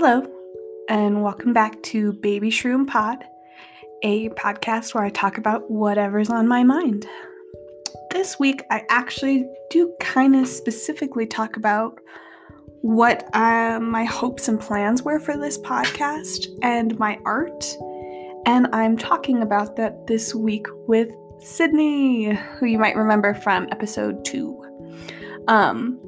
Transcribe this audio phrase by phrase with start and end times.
[0.00, 0.24] Hello,
[0.88, 3.24] and welcome back to Baby Shroom Pod,
[4.04, 7.04] a podcast where I talk about whatever's on my mind.
[8.12, 11.98] This week, I actually do kind of specifically talk about
[12.82, 17.66] what uh, my hopes and plans were for this podcast and my art.
[18.46, 24.24] And I'm talking about that this week with Sydney, who you might remember from episode
[24.24, 24.64] two.
[25.48, 25.98] Um,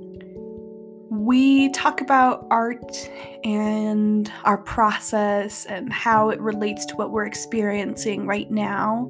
[1.31, 3.09] we talk about art
[3.45, 9.09] and our process and how it relates to what we're experiencing right now.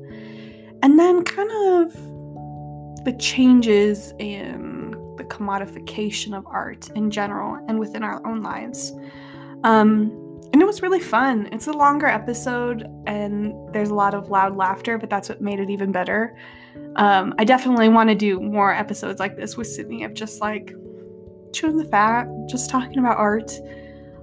[0.83, 1.95] And then kind of
[3.07, 8.93] the changes in the commodification of art in general and within our own lives.
[9.65, 10.11] Um,
[10.53, 11.49] and it was really fun.
[11.53, 15.59] It's a longer episode and there's a lot of loud laughter, but that's what made
[15.59, 16.37] it even better.
[16.97, 20.75] Um, I definitely want to do more episodes like this with Sydney of just like
[21.53, 23.53] chewing the fat, just talking about art.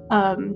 [0.10, 0.56] Um,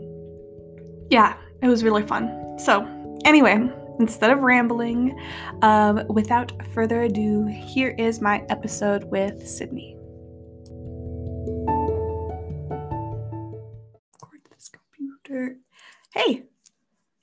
[1.10, 2.58] yeah, it was really fun.
[2.58, 2.88] So,
[3.26, 3.70] anyway,
[4.00, 5.20] instead of rambling,
[5.62, 9.98] um, without further ado, here is my episode with Sydney.
[14.50, 15.58] this computer.
[16.14, 16.44] Hey.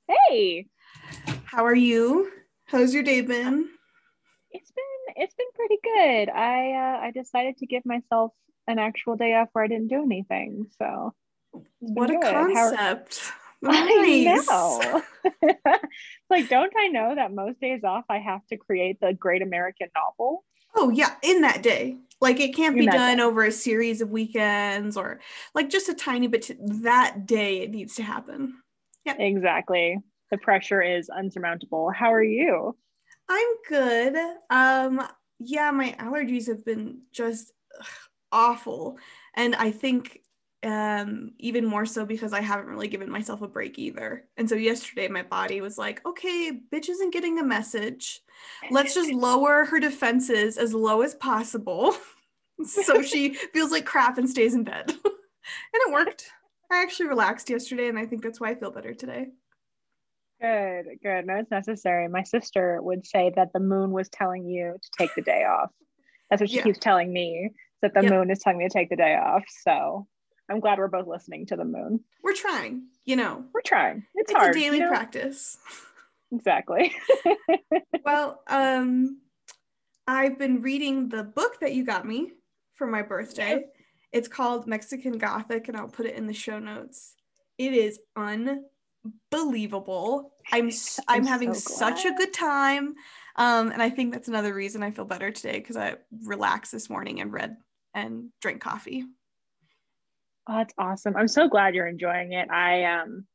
[0.08, 0.66] Hey.
[1.44, 2.30] How are you?
[2.64, 3.68] How's your day been?
[4.50, 6.28] It's been it's been pretty good.
[6.30, 8.32] I uh, I decided to give myself
[8.68, 10.66] an actual day off where I didn't do anything.
[10.78, 11.14] So
[11.80, 13.20] what a concept.
[13.30, 14.46] How- Nice.
[14.48, 15.02] I
[15.42, 15.52] know.
[16.30, 19.88] like, don't I know that most days off I have to create the great American
[19.96, 20.44] novel?
[20.76, 21.96] Oh, yeah, in that day.
[22.20, 23.22] Like, it can't in be done day.
[23.22, 25.18] over a series of weekends or
[25.56, 26.42] like just a tiny bit.
[26.42, 28.54] T- that day, it needs to happen.
[29.04, 29.14] Yeah.
[29.18, 29.98] Exactly.
[30.30, 31.90] The pressure is unsurmountable.
[31.90, 32.76] How are you?
[33.28, 34.16] I'm good.
[34.50, 35.02] Um,
[35.40, 37.86] yeah, my allergies have been just ugh,
[38.32, 38.98] awful.
[39.34, 40.20] And I think
[40.64, 44.24] um even more so because I haven't really given myself a break either.
[44.36, 48.20] And so yesterday my body was like, okay, bitch isn't getting a message.
[48.70, 51.96] Let's just lower her defenses as low as possible.
[52.64, 54.84] so she feels like crap and stays in bed.
[54.88, 54.98] and
[55.72, 56.30] it worked.
[56.70, 59.28] I actually relaxed yesterday and I think that's why I feel better today.
[60.40, 61.26] Good, good.
[61.26, 62.08] No, it's necessary.
[62.08, 65.70] My sister would say that the moon was telling you to take the day off.
[66.30, 66.62] That's what she yeah.
[66.62, 67.50] keeps telling me,
[67.82, 68.12] that the yep.
[68.12, 69.44] moon is telling me to take the day off.
[69.62, 70.06] So
[70.50, 72.00] I'm glad we're both listening to the moon.
[72.22, 73.44] We're trying, you know.
[73.52, 74.04] We're trying.
[74.14, 74.56] It's, it's hard.
[74.56, 74.90] a daily you know?
[74.90, 75.58] practice.
[76.30, 76.94] Exactly.
[78.04, 79.20] well, um,
[80.06, 82.32] I've been reading the book that you got me
[82.74, 83.64] for my birthday.
[84.12, 87.14] It's called Mexican Gothic, and I'll put it in the show notes.
[87.56, 87.98] It is
[89.32, 90.34] unbelievable.
[90.52, 90.70] I'm I'm,
[91.08, 92.94] I'm having so such a good time.
[93.36, 96.90] Um, and I think that's another reason I feel better today because I relaxed this
[96.90, 97.56] morning and read
[97.98, 99.04] and drink coffee.
[100.48, 101.16] Oh, that's awesome.
[101.16, 102.50] I'm so glad you're enjoying it.
[102.50, 103.26] I um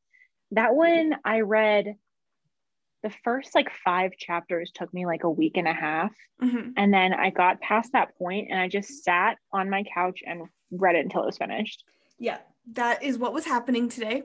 [0.52, 1.94] that one I read
[3.02, 6.12] the first like five chapters took me like a week and a half.
[6.42, 6.70] Mm-hmm.
[6.76, 10.42] And then I got past that point and I just sat on my couch and
[10.70, 11.84] read it until it was finished.
[12.18, 12.38] Yeah,
[12.72, 14.22] that is what was happening today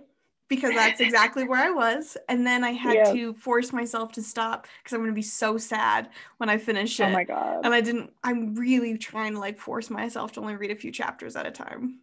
[0.49, 2.17] because that's exactly where I was.
[2.27, 3.13] And then I had yeah.
[3.13, 6.99] to force myself to stop because I'm going to be so sad when I finish
[6.99, 7.03] it.
[7.03, 7.61] Oh my God.
[7.63, 10.91] And I didn't, I'm really trying to like force myself to only read a few
[10.91, 11.99] chapters at a time.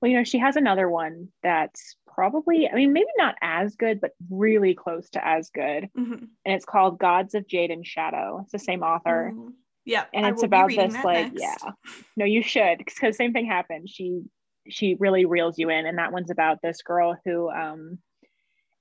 [0.00, 4.00] Well, you know, she has another one that's probably, I mean, maybe not as good,
[4.00, 5.88] but really close to as good.
[5.96, 6.12] Mm-hmm.
[6.12, 8.40] And it's called Gods of Jade and Shadow.
[8.42, 9.30] It's the same author.
[9.32, 9.50] Mm-hmm.
[9.84, 10.04] Yeah.
[10.12, 11.40] And it's about this, like, next.
[11.40, 11.70] yeah.
[12.16, 13.88] No, you should, because the same thing happened.
[13.88, 14.22] She
[14.68, 15.86] she really reels you in.
[15.86, 17.98] And that one's about this girl who um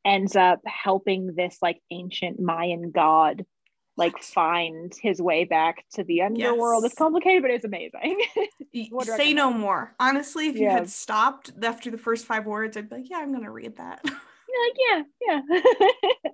[0.03, 3.45] ends up helping this like ancient Mayan god
[3.97, 6.83] like find his way back to the underworld.
[6.83, 6.91] Yes.
[6.91, 8.21] It's complicated, but it's amazing.
[9.03, 9.93] Say no more.
[9.99, 10.73] Honestly, if you yeah.
[10.73, 14.01] had stopped after the first five words, I'd be like, yeah, I'm gonna read that.
[14.05, 15.61] You're like, yeah, yeah.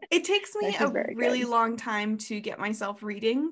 [0.11, 1.49] it takes me a really good.
[1.49, 3.51] long time to get myself reading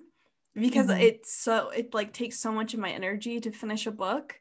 [0.55, 1.01] because mm-hmm.
[1.01, 4.39] it's so it like takes so much of my energy to finish a book.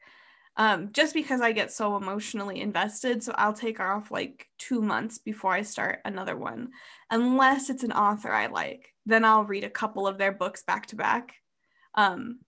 [0.56, 3.24] Um, just because I get so emotionally invested.
[3.24, 6.70] So I'll take off like two months before I start another one,
[7.10, 10.86] unless it's an author I like then I'll read a couple of their books back
[10.86, 11.34] to back.
[11.94, 12.40] Um,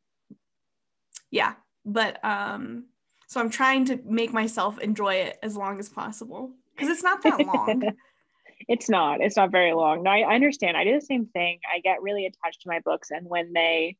[1.30, 1.54] yeah,
[1.84, 2.86] but um,
[3.26, 7.22] so I'm trying to make myself enjoy it as long as possible because it's not
[7.22, 7.82] that long.
[8.68, 9.20] it's not.
[9.20, 10.02] It's not very long.
[10.02, 10.76] No, I, I understand.
[10.76, 11.60] I do the same thing.
[11.72, 13.96] I get really attached to my books, and when they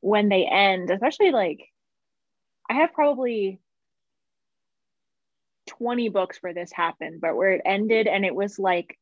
[0.00, 1.60] when they end, especially like
[2.68, 3.60] I have probably
[5.68, 8.98] 20 books where this happened, but where it ended and it was like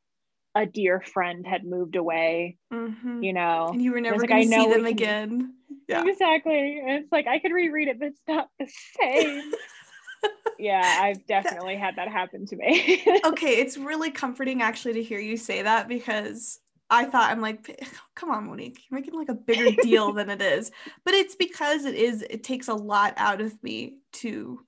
[0.55, 3.23] a dear friend had moved away, mm-hmm.
[3.23, 5.55] you know, and you were never going to see them again.
[5.89, 6.05] Yeah.
[6.07, 6.81] Exactly.
[6.81, 8.69] And it's like I could reread it, but it's not the
[9.01, 9.53] same.
[10.59, 13.03] yeah, I've definitely had that happen to me.
[13.25, 17.85] okay, it's really comforting actually to hear you say that because I thought I'm like,
[18.15, 20.71] come on, Monique, you're making like a bigger deal than it is.
[21.05, 24.61] But it's because it is, it takes a lot out of me to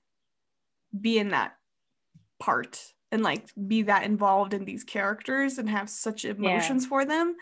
[0.99, 1.55] be in that
[2.39, 6.89] part and like be that involved in these characters and have such emotions yeah.
[6.89, 7.35] for them.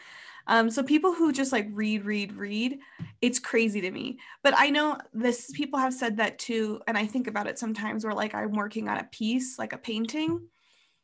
[0.47, 2.79] Um, so people who just like read, read, read,
[3.21, 4.17] it's crazy to me.
[4.43, 8.05] But I know this people have said that too, and I think about it sometimes
[8.05, 10.47] where like I'm working on a piece, like a painting.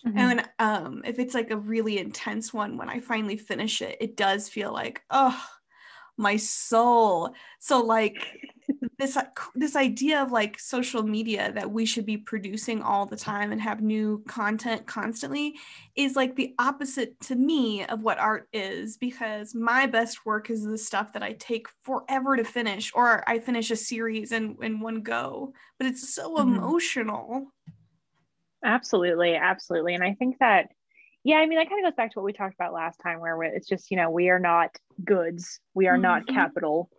[0.05, 0.17] Mm-hmm.
[0.17, 4.17] And um, if it's like a really intense one, when I finally finish it, it
[4.17, 5.41] does feel like, oh,
[6.17, 7.33] my soul.
[7.59, 8.17] So like
[8.99, 9.23] this uh,
[9.55, 13.59] this idea of like social media that we should be producing all the time and
[13.59, 15.55] have new content constantly
[15.95, 20.63] is like the opposite to me of what art is because my best work is
[20.63, 24.79] the stuff that I take forever to finish or I finish a series in in
[24.79, 26.55] one go but it's so mm-hmm.
[26.55, 27.51] emotional
[28.63, 30.67] absolutely absolutely and I think that
[31.23, 33.19] yeah i mean that kind of goes back to what we talked about last time
[33.19, 36.03] where it's just you know we are not goods we are mm-hmm.
[36.03, 36.89] not capital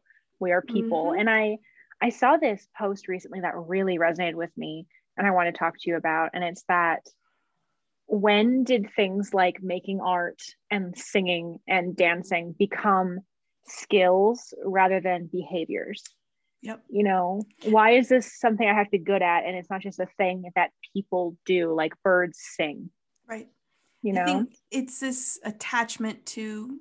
[0.41, 1.21] we are people mm-hmm.
[1.21, 1.57] and i
[2.03, 5.75] i saw this post recently that really resonated with me and i want to talk
[5.79, 7.01] to you about and it's that
[8.07, 13.19] when did things like making art and singing and dancing become
[13.67, 16.03] skills rather than behaviors
[16.65, 16.83] Yep.
[16.89, 19.45] You know, why is this something I have to be good at?
[19.45, 22.91] And it's not just a thing that people do, like birds sing.
[23.29, 23.49] Right
[24.05, 26.79] you know it's this attachment to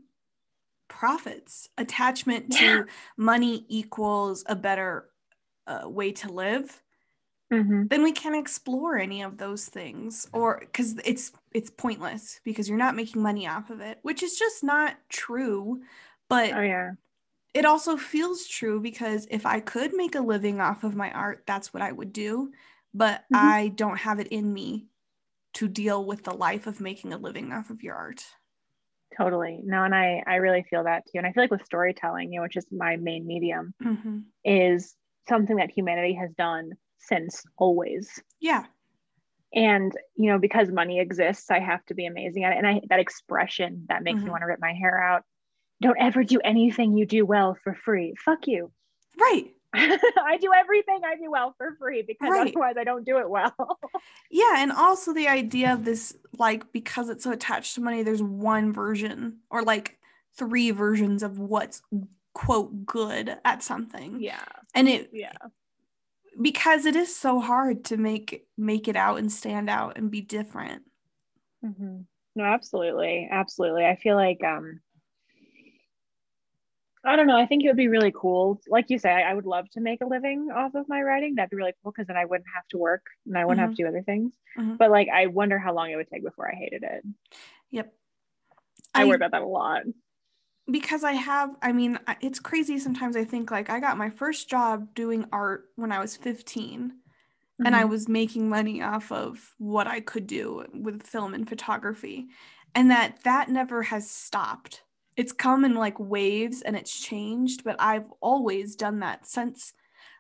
[0.90, 2.82] profits attachment to yeah.
[3.18, 5.10] money equals a better
[5.66, 6.84] uh, way to live
[7.52, 7.88] mm-hmm.
[7.88, 12.78] then we can't explore any of those things or because it's it's pointless because you're
[12.78, 15.82] not making money off of it which is just not true
[16.30, 16.92] but oh yeah
[17.54, 21.44] it also feels true because if i could make a living off of my art
[21.46, 22.52] that's what i would do
[22.94, 23.36] but mm-hmm.
[23.36, 24.88] i don't have it in me
[25.54, 28.24] to deal with the life of making a living off of your art
[29.16, 32.34] totally no and i i really feel that too and i feel like with storytelling
[32.34, 34.20] you know which is my main medium mm-hmm.
[34.44, 34.96] is
[35.30, 38.66] something that humanity has done since always yeah
[39.54, 42.82] and you know because money exists i have to be amazing at it and i
[42.90, 44.26] that expression that makes mm-hmm.
[44.26, 45.24] me want to rip my hair out
[45.84, 48.72] don't ever do anything you do well for free fuck you
[49.20, 52.48] right I do everything I do well for free because right.
[52.48, 53.56] otherwise I don't do it well.
[54.30, 58.22] yeah, and also the idea of this like because it's so attached to money, there's
[58.22, 59.98] one version or like
[60.38, 61.82] three versions of what's
[62.34, 64.22] quote good at something.
[64.22, 64.44] Yeah.
[64.76, 65.38] And it yeah.
[66.40, 70.22] Because it is so hard to make make it out and stand out and be
[70.22, 70.84] different.
[71.66, 72.02] Mm-hmm.
[72.36, 73.86] No, absolutely, absolutely.
[73.86, 74.82] I feel like um
[77.06, 77.38] I don't know.
[77.38, 78.62] I think it would be really cool.
[78.68, 81.36] Like you say, I, I would love to make a living off of my writing.
[81.36, 83.70] That'd be really cool because then I wouldn't have to work and I wouldn't mm-hmm.
[83.72, 84.34] have to do other things.
[84.58, 84.76] Mm-hmm.
[84.76, 87.04] But like, I wonder how long it would take before I hated it.
[87.72, 87.94] Yep.
[88.94, 89.84] I, I worry about that a lot.
[90.72, 94.50] Because I have, I mean, it's crazy sometimes I think like I got my first
[94.50, 97.66] job doing art when I was 15 mm-hmm.
[97.66, 97.90] and I mm-hmm.
[97.90, 102.28] was making money off of what I could do with film and photography.
[102.74, 104.83] And that that never has stopped
[105.16, 109.74] it's come in like waves and it's changed but i've always done that since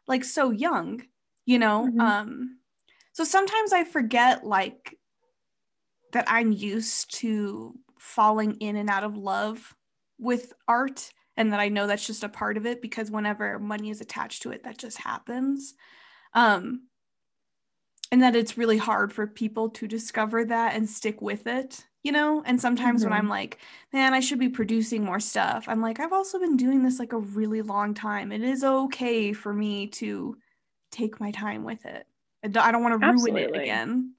[0.07, 1.01] like so young
[1.45, 1.87] you know?
[1.87, 1.99] Mm-hmm.
[1.99, 2.57] um
[3.11, 4.97] so sometimes i forget like
[6.11, 9.75] that i'm used to falling in and out of love
[10.19, 13.89] with art and that i know that's just a part of it because whenever money
[13.89, 15.73] is attached to it that just happens.
[16.33, 16.87] Um
[18.11, 22.11] and that it's really hard for people to discover that and stick with it you
[22.11, 22.43] know?
[22.45, 23.11] And sometimes mm-hmm.
[23.11, 23.59] when i'm like
[23.91, 27.13] man i should be producing more stuff i'm like i've also been doing this like
[27.13, 28.31] a really long time.
[28.31, 30.37] It is okay for me to
[30.91, 32.05] take my time with it.
[32.43, 34.13] I don't want to ruin it again.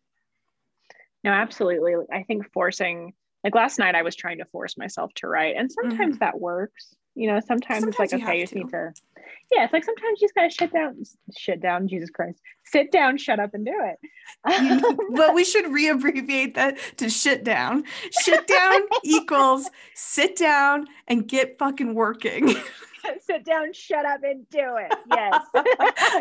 [1.22, 1.94] No absolutely.
[2.12, 3.14] I think forcing
[3.44, 6.24] like last night i was trying to force myself to write and sometimes mm-hmm.
[6.24, 8.92] that works you know sometimes, sometimes it's like okay you just need to.
[9.52, 11.02] yeah it's like sometimes you just gotta shut down
[11.36, 13.98] shut down jesus christ sit down shut up and do it.
[15.14, 17.84] But we should re-abbreviate that to shit down.
[18.22, 22.54] Shit down equals sit down and get fucking working.
[23.20, 24.94] Sit down shut up and do it.
[25.10, 25.44] Yes.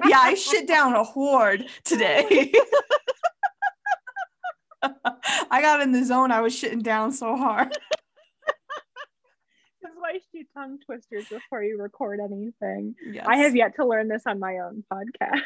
[0.06, 2.52] Yeah i shit down a horde today.
[5.50, 6.30] I got in the zone.
[6.30, 7.78] I was shitting down so hard
[10.14, 12.96] why do tongue twisters before you record anything.
[13.06, 13.26] Yes.
[13.28, 15.42] I have yet to learn this on my own podcast.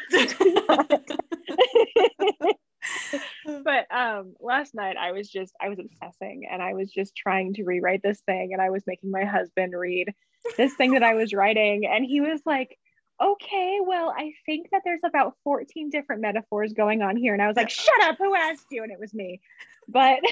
[3.64, 7.54] but um last night I was just I was obsessing and I was just trying
[7.54, 10.12] to rewrite this thing and I was making my husband read
[10.56, 12.78] this thing that I was writing and he was like
[13.20, 17.32] okay, well, I think that there's about 14 different metaphors going on here.
[17.32, 18.82] And I was like, shut up, who asked you?
[18.82, 19.40] And it was me.
[19.88, 20.18] But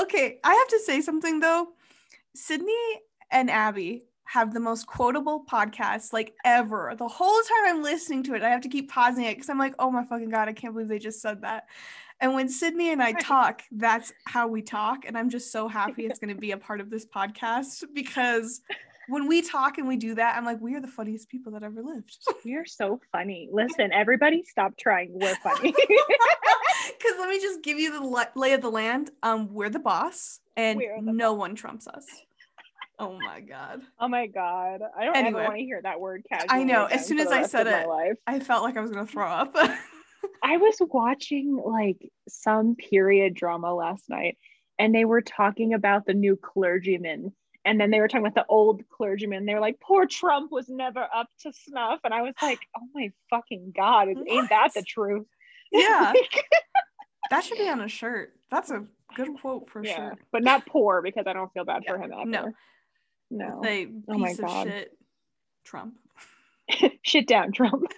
[0.00, 1.68] okay, I have to say something though.
[2.34, 2.74] Sydney
[3.30, 6.94] and Abby have the most quotable podcast like ever.
[6.98, 9.58] The whole time I'm listening to it, I have to keep pausing it because I'm
[9.58, 11.66] like, oh my fucking god, I can't believe they just said that.
[12.20, 15.04] And when Sydney and I talk, that's how we talk.
[15.06, 18.62] And I'm just so happy it's going to be a part of this podcast because
[19.08, 21.62] when we talk and we do that, I'm like, we are the funniest people that
[21.62, 22.18] ever lived.
[22.44, 23.48] We are so funny.
[23.52, 25.10] Listen, everybody stop trying.
[25.12, 25.72] We're funny.
[25.72, 29.10] Because let me just give you the lay of the land.
[29.22, 31.38] Um, we're the boss and the no boss.
[31.38, 32.04] one trumps us.
[32.98, 33.82] Oh my god.
[33.98, 34.80] Oh my god.
[34.96, 36.60] I don't anyway, ever want to hear that word casually.
[36.60, 36.86] I know.
[36.86, 37.86] As soon as I said it,
[38.26, 39.56] I felt like I was gonna throw up.
[40.42, 44.36] I was watching like some period drama last night
[44.78, 47.32] and they were talking about the new clergyman.
[47.64, 49.44] And then they were talking about the old clergyman.
[49.44, 52.00] They were like, poor Trump was never up to snuff.
[52.04, 54.30] And I was like, oh my fucking God, what?
[54.30, 55.26] ain't that the truth?
[55.72, 56.12] Yeah.
[57.30, 58.34] that should be on a shirt.
[58.50, 58.84] That's a
[59.16, 60.14] good quote for yeah, sure.
[60.30, 62.30] But not poor because I don't feel bad yeah, for him.
[62.30, 62.52] No.
[63.30, 63.60] No.
[63.62, 64.68] They oh my God.
[64.68, 64.92] shit.
[65.64, 65.94] Trump.
[67.02, 67.92] shit down, Trump.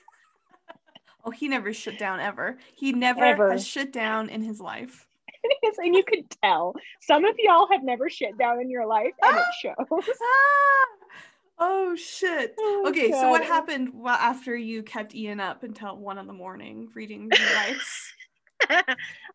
[1.29, 2.57] Oh, he never shut down ever.
[2.75, 3.53] He never ever.
[3.53, 5.07] has shut down in his life.
[5.77, 6.75] and you could tell.
[7.03, 10.09] Some of y'all have never shut down in your life, and it shows.
[11.59, 12.55] oh shit.
[12.59, 13.21] Oh, okay, God.
[13.21, 18.15] so what happened after you kept Ian up until one in the morning reading rights?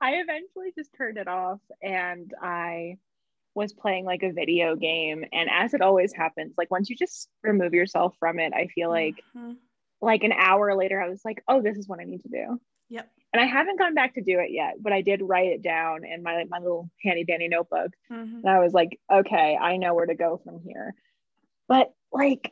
[0.01, 2.97] I eventually just turned it off, and I
[3.53, 5.23] was playing like a video game.
[5.31, 8.89] And as it always happens, like once you just remove yourself from it, I feel
[8.89, 9.21] like.
[9.37, 9.51] Mm-hmm
[10.03, 12.59] like an hour later, I was like, oh, this is what I need to do.
[12.89, 13.09] Yep.
[13.33, 16.05] And I haven't gone back to do it yet, but I did write it down
[16.05, 17.91] in my my little handy dandy notebook.
[18.11, 18.35] Mm-hmm.
[18.37, 20.93] And I was like, okay, I know where to go from here.
[21.67, 22.51] But like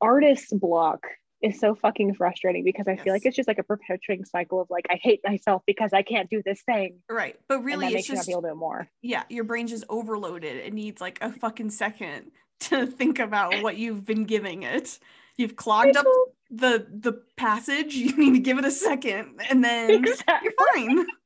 [0.00, 1.06] artist block
[1.42, 3.02] is so fucking frustrating because I yes.
[3.02, 6.02] feel like it's just like a perpetuating cycle of like I hate myself because I
[6.02, 6.98] can't do this thing.
[7.08, 7.36] Right.
[7.48, 8.88] But really it's just a little bit more.
[9.02, 10.56] Yeah, your brain just overloaded.
[10.56, 14.98] It needs like a fucking second to think about what you've been giving it
[15.36, 16.06] you've clogged up
[16.50, 20.50] the the passage you need to give it a second and then exactly.
[20.58, 21.06] you're fine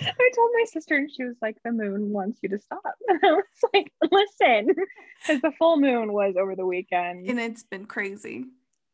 [0.00, 3.20] I told my sister, and she was like, "The moon wants you to stop." And
[3.24, 4.74] I was like, "Listen,"
[5.20, 8.46] because the full moon was over the weekend, and it's been crazy.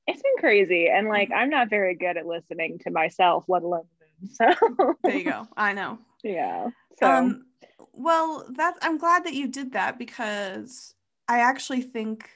[0.06, 3.84] It's been crazy, and like I'm not very good at listening to myself, let alone
[3.98, 4.34] the moon.
[4.34, 5.48] So there you go.
[5.56, 5.98] I know.
[6.22, 6.68] Yeah.
[6.98, 7.10] So.
[7.10, 7.46] Um.
[7.92, 8.78] Well, that's.
[8.82, 10.94] I'm glad that you did that because
[11.28, 12.28] I actually think,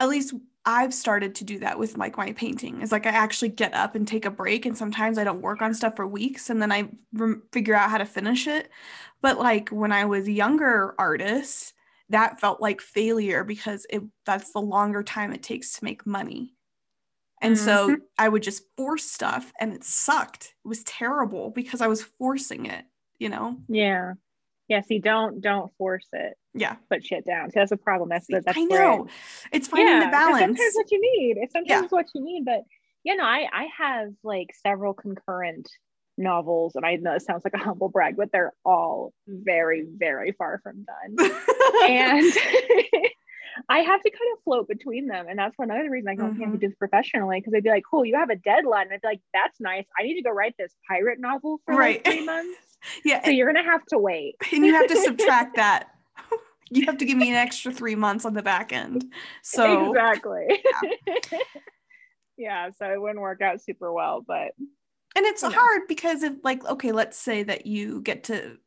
[0.00, 0.34] at least
[0.66, 2.80] I've started to do that with like my painting.
[2.80, 5.60] Is like I actually get up and take a break, and sometimes I don't work
[5.60, 8.70] on stuff for weeks, and then I re- figure out how to finish it.
[9.20, 11.74] But like when I was a younger artist,
[12.08, 16.54] that felt like failure because it that's the longer time it takes to make money.
[17.42, 17.64] And mm-hmm.
[17.64, 20.54] so I would just force stuff, and it sucked.
[20.64, 22.84] It was terrible because I was forcing it.
[23.18, 23.58] You know?
[23.68, 24.14] Yeah.
[24.68, 24.80] Yeah.
[24.82, 28.40] See, don't don't force it yeah put shit down so that's a problem that's the
[28.44, 29.06] that's i know
[29.52, 31.88] it's finding yeah, the balance sometimes what you need it's sometimes yeah.
[31.88, 32.62] what you need but
[33.02, 35.68] you know i i have like several concurrent
[36.16, 40.30] novels and i know it sounds like a humble brag but they're all very very
[40.30, 41.32] far from done
[41.82, 42.32] and
[43.68, 45.26] I have to kind of float between them.
[45.28, 46.38] And that's another reason I mm-hmm.
[46.38, 48.86] can't do this professionally because I'd be like, cool, you have a deadline.
[48.86, 49.84] And I'd be like, that's nice.
[49.98, 52.04] I need to go write this pirate novel for right.
[52.04, 52.58] like three months.
[53.04, 53.24] Yeah.
[53.24, 54.36] So you're going to have to wait.
[54.52, 55.90] And you have to subtract that
[56.70, 59.04] you have to give me an extra three months on the back end.
[59.42, 60.62] So exactly.
[60.82, 61.38] Yeah.
[62.36, 64.52] yeah, so it wouldn't work out super well, but
[65.16, 65.86] and it's hard know.
[65.88, 68.58] because if like okay, let's say that you get to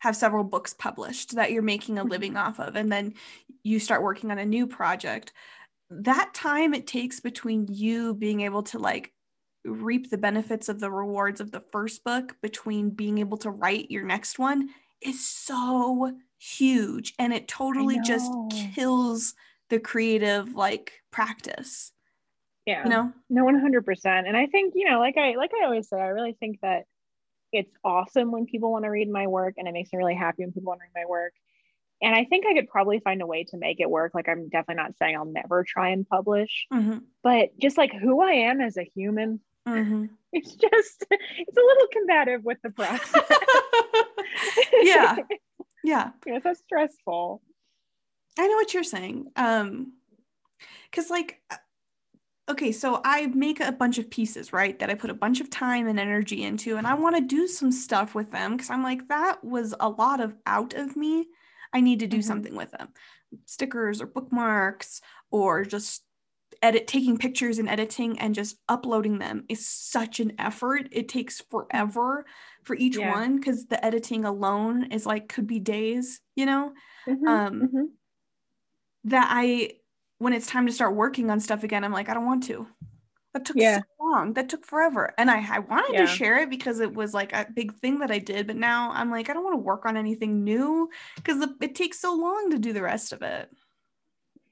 [0.00, 2.10] have several books published that you're making a mm-hmm.
[2.10, 3.14] living off of and then
[3.64, 5.32] you start working on a new project
[5.90, 9.12] that time it takes between you being able to like
[9.72, 13.90] reap the benefits of the rewards of the first book between being able to write
[13.90, 14.68] your next one
[15.00, 18.30] is so huge and it totally just
[18.74, 19.34] kills
[19.70, 21.92] the creative like practice
[22.68, 22.84] yeah.
[22.84, 23.12] you know?
[23.30, 26.36] No 100% and i think you know like i like i always say i really
[26.38, 26.84] think that
[27.50, 30.42] it's awesome when people want to read my work and it makes me really happy
[30.42, 31.32] when people want to read my work.
[32.02, 34.12] And i think i could probably find a way to make it work.
[34.14, 36.98] Like i'm definitely not saying i'll never try and publish mm-hmm.
[37.22, 40.04] but just like who i am as a human mm-hmm.
[40.32, 43.22] it's just it's a little combative with the process
[44.82, 45.16] yeah
[45.88, 46.10] yeah.
[46.26, 47.42] Yeah, so stressful.
[48.38, 49.30] I know what you're saying.
[49.36, 49.94] Um,
[50.90, 51.56] because like uh,
[52.50, 54.78] okay, so I make a bunch of pieces, right?
[54.78, 57.46] That I put a bunch of time and energy into, and I want to do
[57.46, 61.26] some stuff with them because I'm like, that was a lot of out of me.
[61.72, 62.26] I need to do mm-hmm.
[62.26, 62.88] something with them.
[63.46, 65.00] Stickers or bookmarks
[65.30, 66.02] or just
[66.62, 70.88] edit taking pictures and editing and just uploading them is such an effort.
[70.90, 72.26] It takes forever
[72.64, 73.12] for each yeah.
[73.12, 76.72] one because the editing alone is like could be days, you know?
[77.08, 77.28] Mm-hmm.
[77.28, 77.84] Um mm-hmm.
[79.04, 79.72] that I
[80.18, 82.66] when it's time to start working on stuff again, I'm like, I don't want to.
[83.34, 83.78] That took yeah.
[83.78, 84.32] so long.
[84.32, 85.14] That took forever.
[85.16, 86.00] And I, I wanted yeah.
[86.00, 88.46] to share it because it was like a big thing that I did.
[88.46, 92.00] But now I'm like, I don't want to work on anything new because it takes
[92.00, 93.48] so long to do the rest of it.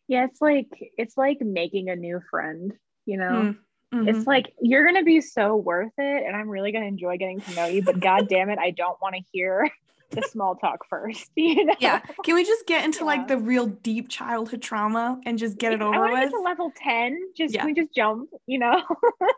[0.08, 2.72] Yeah, it's like it's like making a new friend,
[3.06, 3.54] you know?
[3.94, 4.08] Mm-hmm.
[4.08, 7.54] It's like you're gonna be so worth it, and I'm really gonna enjoy getting to
[7.54, 9.68] know you, but god damn it, I don't want to hear
[10.10, 11.30] the small talk first.
[11.36, 11.74] You know?
[11.80, 12.00] Yeah.
[12.24, 13.04] Can we just get into yeah.
[13.04, 16.30] like the real deep childhood trauma and just get it over I with?
[16.30, 17.32] Get to level 10.
[17.36, 17.64] Just yeah.
[17.64, 18.82] we just jump, you know?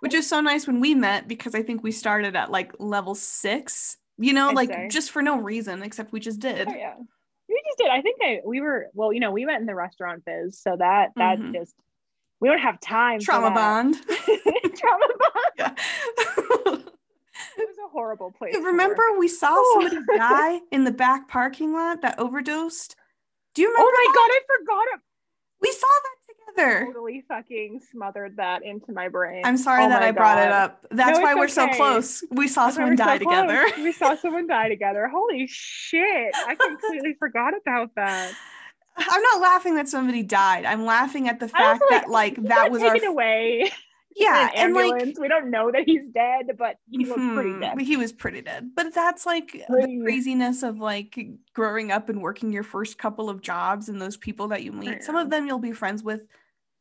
[0.01, 3.15] Which is so nice when we met because I think we started at like level
[3.15, 4.89] six, you know, I'd like say.
[4.91, 6.69] just for no reason except we just did.
[6.69, 6.95] Oh, yeah.
[7.49, 7.89] We just did.
[7.89, 10.77] I think I we were well, you know, we went in the restaurant biz, so
[10.79, 11.55] that that mm-hmm.
[11.55, 11.75] just
[12.41, 13.21] we don't have time.
[13.23, 13.97] Trauma bond.
[14.77, 15.07] Trauma
[15.65, 16.91] bond.
[17.57, 18.55] It was a horrible place.
[18.55, 19.81] Remember, we saw oh.
[19.81, 22.97] somebody die in the back parking lot that overdosed.
[23.55, 23.89] Do you remember?
[23.89, 24.15] Oh my that?
[24.15, 25.01] god, I forgot it.
[26.59, 26.93] We saw that together.
[26.93, 29.43] Totally fucking smothered that into my brain.
[29.45, 30.87] I'm sorry oh that I brought it up.
[30.91, 31.53] That's no, why we're okay.
[31.53, 32.25] so close.
[32.31, 33.67] We saw That's someone die so together.
[33.79, 35.09] we saw someone die together.
[35.09, 36.35] Holy shit!
[36.47, 38.33] I completely forgot about that.
[38.97, 40.65] I'm not laughing that somebody died.
[40.65, 43.71] I'm laughing at the fact like, that like that was taken our away
[44.19, 47.81] yeah and like we don't know that he's dead but he was hmm pretty dead
[47.81, 51.19] he was pretty dead but that's like the craziness of like
[51.55, 55.03] growing up and working your first couple of jobs and those people that you meet
[55.03, 56.23] some of them you'll be friends with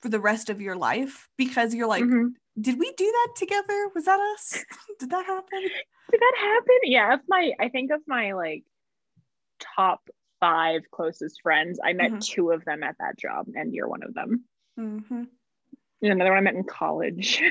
[0.02, 2.28] for the rest of your life because you're like mm-hmm.
[2.60, 4.64] did we do that together was that us
[5.00, 8.64] did that happen did that happen yeah of my i think of my like
[9.76, 10.02] top
[10.40, 12.20] five closest friends i met mm-hmm.
[12.20, 14.44] two of them at that job and you're one of them
[14.80, 15.24] mm-hmm
[16.02, 17.42] another one I met in college.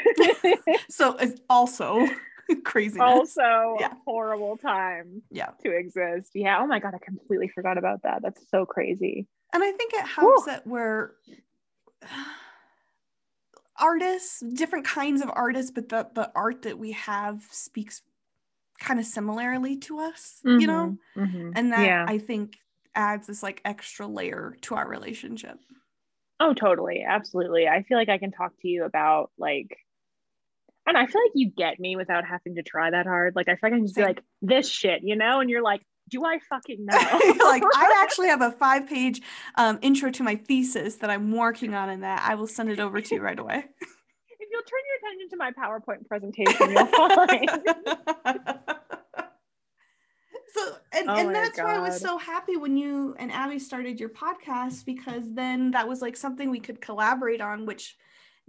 [0.89, 2.07] so it's also
[2.65, 3.01] crazy.
[3.01, 3.93] Also yeah.
[4.05, 5.51] horrible time yeah.
[5.65, 6.31] to exist.
[6.35, 6.59] Yeah.
[6.61, 8.23] Oh my God, I completely forgot about that.
[8.23, 9.27] That's so crazy.
[9.53, 10.53] And I think it helps Whew.
[10.53, 11.13] that we're
[13.79, 18.03] artists, different kinds of artists, but the, the art that we have speaks
[18.79, 20.61] kind of similarly to us, mm-hmm.
[20.61, 20.97] you know?
[21.17, 21.53] Mm-hmm.
[21.55, 22.05] And that yeah.
[22.07, 22.57] I think
[22.95, 25.59] adds this like extra layer to our relationship.
[26.41, 27.05] Oh, totally.
[27.07, 27.67] Absolutely.
[27.69, 29.79] I feel like I can talk to you about like,
[30.87, 33.35] and I feel like you get me without having to try that hard.
[33.35, 35.41] Like, I feel like I can just be like, this shit, you know?
[35.41, 36.97] And you're like, do I fucking know?
[37.45, 39.23] like, I actually have a five page
[39.57, 42.81] um, intro to my thesis that I'm working on, and that I will send it
[42.81, 43.59] over to you right away.
[43.59, 46.87] if you'll turn your attention to my PowerPoint presentation, you'll
[48.47, 48.71] find
[50.57, 51.65] so and, oh and that's God.
[51.65, 55.87] why I was so happy when you and Abby started your podcast because then that
[55.87, 57.97] was like something we could collaborate on, which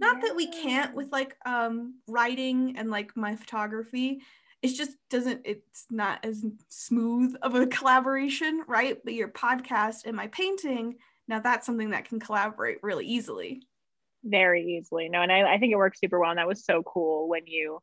[0.00, 0.28] not yeah.
[0.28, 4.22] that we can't with like um writing and like my photography.
[4.62, 8.98] It just doesn't it's not as smooth of a collaboration, right?
[9.04, 10.96] But your podcast and my painting,
[11.28, 13.62] now that's something that can collaborate really easily.
[14.24, 15.08] Very easily.
[15.08, 16.30] No, and I, I think it works super well.
[16.30, 17.78] And that was so cool when you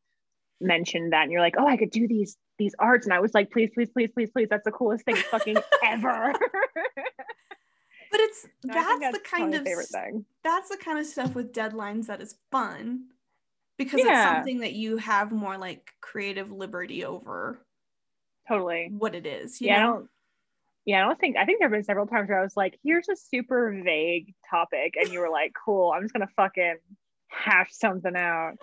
[0.59, 3.05] mentioned that and you're like, oh, I could do these these arts.
[3.05, 4.47] And I was like, please, please, please, please, please.
[4.49, 6.33] That's the coolest thing fucking ever.
[8.11, 10.25] but it's no, that's, that's, the kind of favorite thing.
[10.43, 13.05] That's the kind of stuff with deadlines that is fun
[13.77, 14.29] because yeah.
[14.29, 17.59] it's something that you have more like creative liberty over.
[18.47, 18.89] Totally.
[18.91, 19.59] What it is.
[19.59, 19.79] yeah.
[19.79, 19.79] Know?
[19.79, 20.09] I don't,
[20.85, 22.77] yeah, I don't think I think there have been several times where I was like,
[22.83, 26.77] here's a super vague topic, and you were like, cool, I'm just gonna fucking
[27.27, 28.53] hash something out.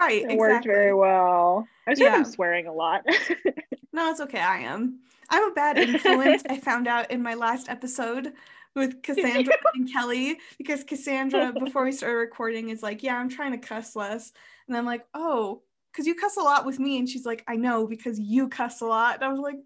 [0.00, 0.22] Right.
[0.22, 0.36] It exactly.
[0.36, 1.66] worked very well.
[1.86, 2.22] I was yeah.
[2.24, 3.02] swearing a lot.
[3.92, 4.40] no, it's okay.
[4.40, 4.98] I am.
[5.30, 6.42] I'm a bad influence.
[6.50, 8.32] I found out in my last episode
[8.74, 13.52] with Cassandra and Kelly because Cassandra, before we started recording, is like, Yeah, I'm trying
[13.52, 14.32] to cuss less.
[14.68, 16.98] And I'm like, Oh, because you cuss a lot with me.
[16.98, 19.16] And she's like, I know because you cuss a lot.
[19.16, 19.56] And I was like,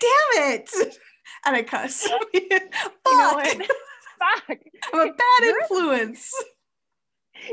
[0.00, 0.70] Damn it.
[1.44, 2.06] And I cuss.
[2.06, 2.22] Fuck.
[2.34, 3.42] You know
[4.18, 4.58] Fuck.
[4.92, 6.32] I'm a bad influence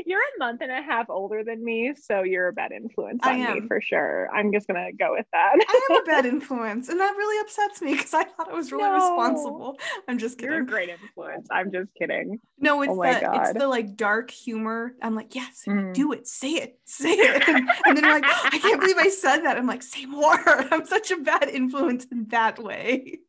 [0.05, 3.39] you're a month and a half older than me, so you're a bad influence on
[3.39, 4.29] me for sure.
[4.33, 5.53] I'm just gonna go with that.
[5.55, 8.71] I am a bad influence, and that really upsets me because I thought I was
[8.71, 8.95] really no.
[8.95, 9.77] responsible.
[10.07, 10.53] I'm just kidding.
[10.53, 11.47] You're a great influence.
[11.51, 12.39] I'm just kidding.
[12.59, 13.35] No, it's oh the God.
[13.35, 14.93] it's the like dark humor.
[15.01, 15.93] I'm like, yes, mm.
[15.93, 19.41] do it, say it, say it, and, and then like, I can't believe I said
[19.41, 19.57] that.
[19.57, 20.39] I'm like, say more.
[20.71, 23.19] I'm such a bad influence in that way.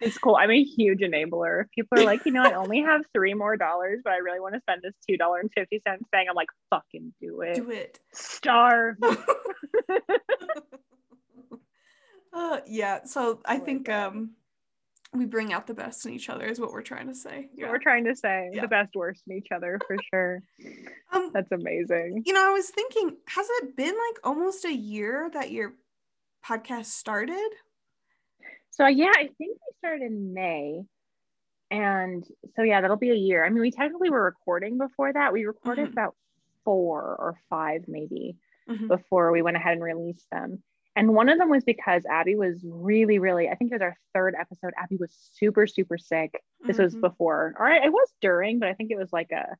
[0.00, 0.36] It's cool.
[0.36, 1.64] I'm a huge enabler.
[1.74, 4.54] People are like, you know, I only have three more dollars, but I really want
[4.54, 6.26] to spend this two dollar and fifty cents thing.
[6.28, 7.56] I'm like, fucking do it.
[7.56, 8.00] Do it.
[8.12, 8.96] Starve.
[12.32, 13.04] uh, yeah.
[13.04, 14.30] So I oh think um
[15.14, 17.48] we bring out the best in each other is what we're trying to say.
[17.54, 17.70] Yeah.
[17.70, 18.62] we're trying to say yeah.
[18.62, 20.42] the best worst in each other for sure.
[21.12, 22.24] um, That's amazing.
[22.26, 25.74] You know, I was thinking, has it been like almost a year that your
[26.44, 27.48] podcast started?
[28.76, 30.82] So yeah, I think we started in May.
[31.70, 32.24] And
[32.56, 33.44] so yeah, that'll be a year.
[33.44, 35.32] I mean, we technically were recording before that.
[35.32, 35.92] We recorded mm-hmm.
[35.92, 36.16] about
[36.64, 38.36] four or five maybe
[38.68, 38.88] mm-hmm.
[38.88, 40.62] before we went ahead and released them.
[40.96, 43.96] And one of them was because Abby was really, really, I think it was our
[44.12, 44.72] third episode.
[44.76, 46.40] Abby was super, super sick.
[46.60, 46.84] This mm-hmm.
[46.84, 49.56] was before, or it was during, but I think it was like a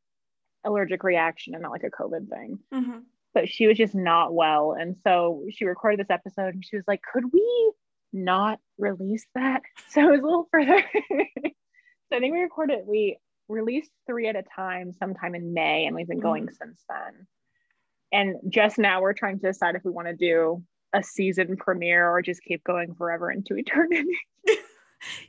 [0.65, 2.59] allergic reaction and not like a COVID thing.
[2.73, 2.99] Mm-hmm.
[3.33, 4.77] But she was just not well.
[4.79, 7.73] And so she recorded this episode and she was like, could we
[8.15, 9.63] not release that?
[9.91, 10.83] So it was a little further.
[11.11, 15.95] so I think we recorded, we released three at a time sometime in May, and
[15.95, 16.55] we've been going mm-hmm.
[16.55, 17.27] since then.
[18.13, 20.63] And just now we're trying to decide if we want to do
[20.95, 24.17] a season premiere or just keep going forever into eternity.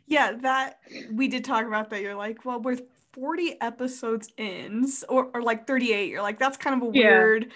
[0.06, 0.78] yeah, that
[1.12, 2.02] we did talk about that.
[2.02, 2.78] You're like, well, we're
[3.14, 6.10] 40 episodes in, or, or like 38.
[6.10, 7.52] You're like, that's kind of a weird.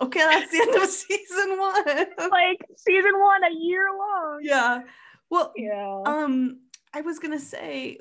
[0.00, 1.84] Okay, that's the end of season one.
[2.30, 4.40] like season one, a year long.
[4.42, 4.82] Yeah.
[5.30, 6.02] Well, yeah.
[6.04, 6.60] Um,
[6.92, 7.98] I was gonna say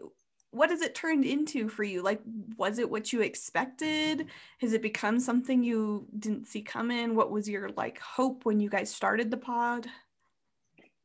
[0.55, 2.01] what has it turned into for you?
[2.01, 2.21] Like,
[2.58, 4.27] was it what you expected?
[4.60, 7.13] Has it become something you didn't see coming?
[7.13, 9.88] What was your like hope when you guys started the pod?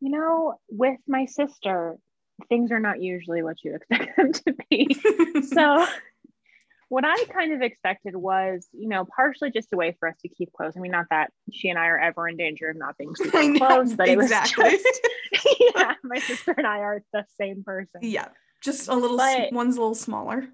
[0.00, 1.96] You know, with my sister,
[2.48, 4.94] things are not usually what you expect them to be.
[5.52, 5.84] so,
[6.90, 10.28] what I kind of expected was, you know, partially just a way for us to
[10.28, 10.74] keep close.
[10.76, 13.42] I mean, not that she and I are ever in danger of not being super
[13.42, 14.66] know, close, but exactly.
[14.66, 18.00] it was just, yeah, my sister and I are the same person.
[18.02, 18.28] Yeah
[18.60, 20.36] just a little but one's a little smaller.
[20.36, 20.48] One's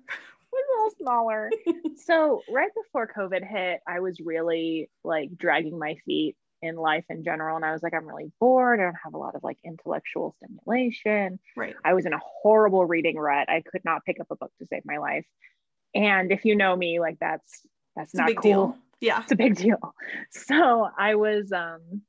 [0.52, 1.50] a little smaller.
[1.98, 7.24] So right before covid hit i was really like dragging my feet in life in
[7.24, 8.78] general and i was like i'm really bored.
[8.78, 11.40] I don't have a lot of like intellectual stimulation.
[11.56, 11.74] Right.
[11.84, 13.48] I was in a horrible reading rut.
[13.48, 15.24] I could not pick up a book to save my life
[15.94, 18.76] and if you know me like that's that's it's not cool deal.
[19.00, 19.94] yeah it's a big deal
[20.30, 22.02] so i was um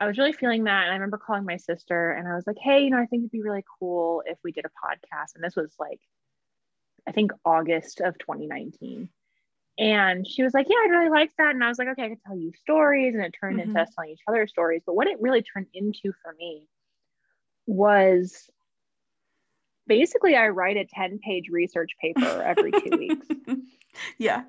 [0.00, 0.84] I was really feeling that.
[0.84, 3.20] And I remember calling my sister and I was like, hey, you know, I think
[3.20, 5.34] it'd be really cool if we did a podcast.
[5.34, 6.00] And this was like,
[7.06, 9.10] I think August of 2019.
[9.78, 11.54] And she was like, yeah, I really like that.
[11.54, 13.14] And I was like, okay, I could tell you stories.
[13.14, 13.68] And it turned mm-hmm.
[13.68, 14.82] into us telling each other stories.
[14.86, 16.66] But what it really turned into for me
[17.66, 18.50] was
[19.90, 23.26] basically I write a 10 page research paper every two weeks.
[24.18, 24.44] Yeah.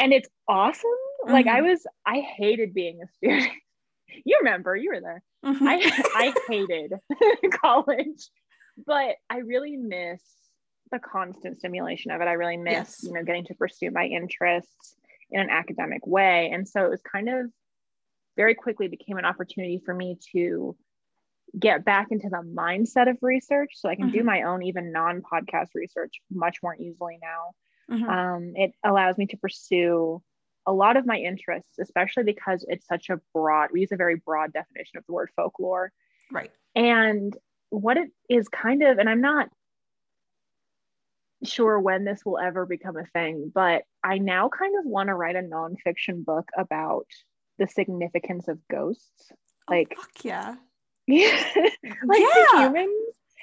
[0.00, 0.90] And it's awesome.
[1.22, 1.32] Mm-hmm.
[1.32, 1.68] Like I mm-hmm.
[1.68, 3.52] was, I hated being a student
[4.24, 5.66] you remember you were there mm-hmm.
[5.66, 5.76] i
[6.14, 6.92] i hated
[7.60, 8.30] college
[8.86, 10.22] but i really miss
[10.90, 13.00] the constant stimulation of it i really miss yes.
[13.02, 14.96] you know getting to pursue my interests
[15.30, 17.46] in an academic way and so it was kind of
[18.36, 20.76] very quickly became an opportunity for me to
[21.58, 24.18] get back into the mindset of research so i can mm-hmm.
[24.18, 28.08] do my own even non-podcast research much more easily now mm-hmm.
[28.08, 30.22] um, it allows me to pursue
[30.68, 34.16] a lot of my interests, especially because it's such a broad, we use a very
[34.16, 35.90] broad definition of the word folklore.
[36.30, 36.50] Right.
[36.76, 37.34] And
[37.70, 39.48] what it is kind of, and I'm not
[41.42, 45.14] sure when this will ever become a thing, but I now kind of want to
[45.14, 47.06] write a nonfiction book about
[47.58, 49.32] the significance of ghosts.
[49.70, 50.56] Oh, like, fuck yeah.
[51.08, 51.42] Yeah.
[52.04, 52.68] like yeah.
[52.68, 52.92] humans.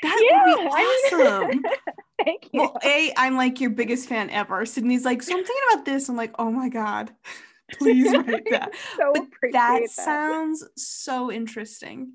[0.03, 1.63] That yeah, would be awesome.
[2.23, 2.61] Thank you.
[2.61, 4.65] Well, A, I'm like your biggest fan ever.
[4.65, 6.07] Sydney's like, so I'm thinking about this.
[6.07, 7.11] I'm like, oh my God,
[7.79, 8.71] please write that.
[8.95, 12.13] so but that, that sounds so interesting.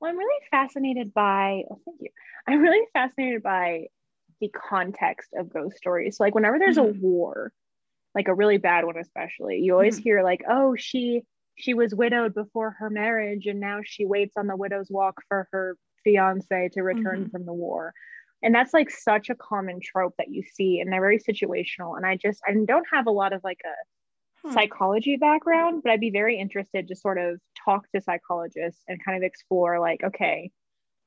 [0.00, 2.10] Well, I'm really fascinated by, oh, thank you.
[2.46, 3.86] I'm really fascinated by
[4.40, 6.16] the context of ghost stories.
[6.16, 6.98] So, like, whenever there's mm-hmm.
[6.98, 7.52] a war,
[8.14, 10.02] like a really bad one, especially, you always mm-hmm.
[10.02, 11.22] hear, like, oh, she
[11.56, 15.48] she was widowed before her marriage and now she waits on the widow's walk for
[15.52, 17.30] her fiance to return mm-hmm.
[17.30, 17.92] from the war
[18.42, 22.04] and that's like such a common trope that you see and they're very situational and
[22.04, 24.54] i just i don't have a lot of like a hmm.
[24.54, 29.16] psychology background but i'd be very interested to sort of talk to psychologists and kind
[29.16, 30.50] of explore like okay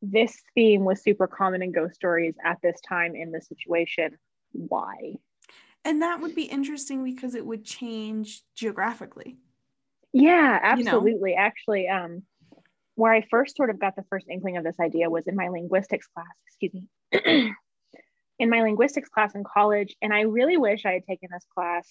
[0.01, 4.17] this theme was super common in ghost stories at this time in this situation
[4.51, 5.15] why
[5.85, 9.37] and that would be interesting because it would change geographically
[10.21, 11.41] yeah absolutely you know?
[11.41, 12.23] actually um
[12.97, 15.49] where I first sort of got the first inkling of this idea was in my
[15.49, 17.53] linguistics class, excuse me,
[18.39, 19.95] in my linguistics class in college.
[20.01, 21.87] And I really wish I had taken this class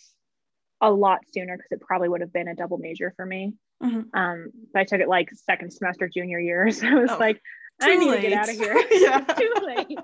[0.80, 3.54] a lot sooner because it probably would have been a double major for me.
[3.80, 4.18] Mm-hmm.
[4.18, 6.68] Um, but I took it like second semester junior year.
[6.72, 7.40] So I was oh, like,
[7.80, 8.22] I need late.
[8.22, 8.74] to get out of here.
[9.38, 9.98] too late.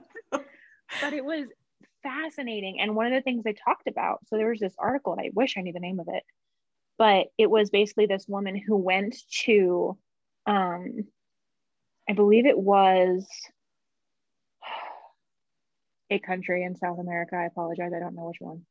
[1.00, 1.48] but it was
[2.04, 2.78] fascinating.
[2.80, 5.30] And one of the things they talked about, so there was this article, and I
[5.34, 6.22] wish I knew the name of it,
[7.02, 9.98] but it was basically this woman who went to
[10.46, 10.98] um,
[12.08, 13.26] I believe it was
[16.10, 17.34] a country in South America.
[17.34, 18.62] I apologize, I don't know which one.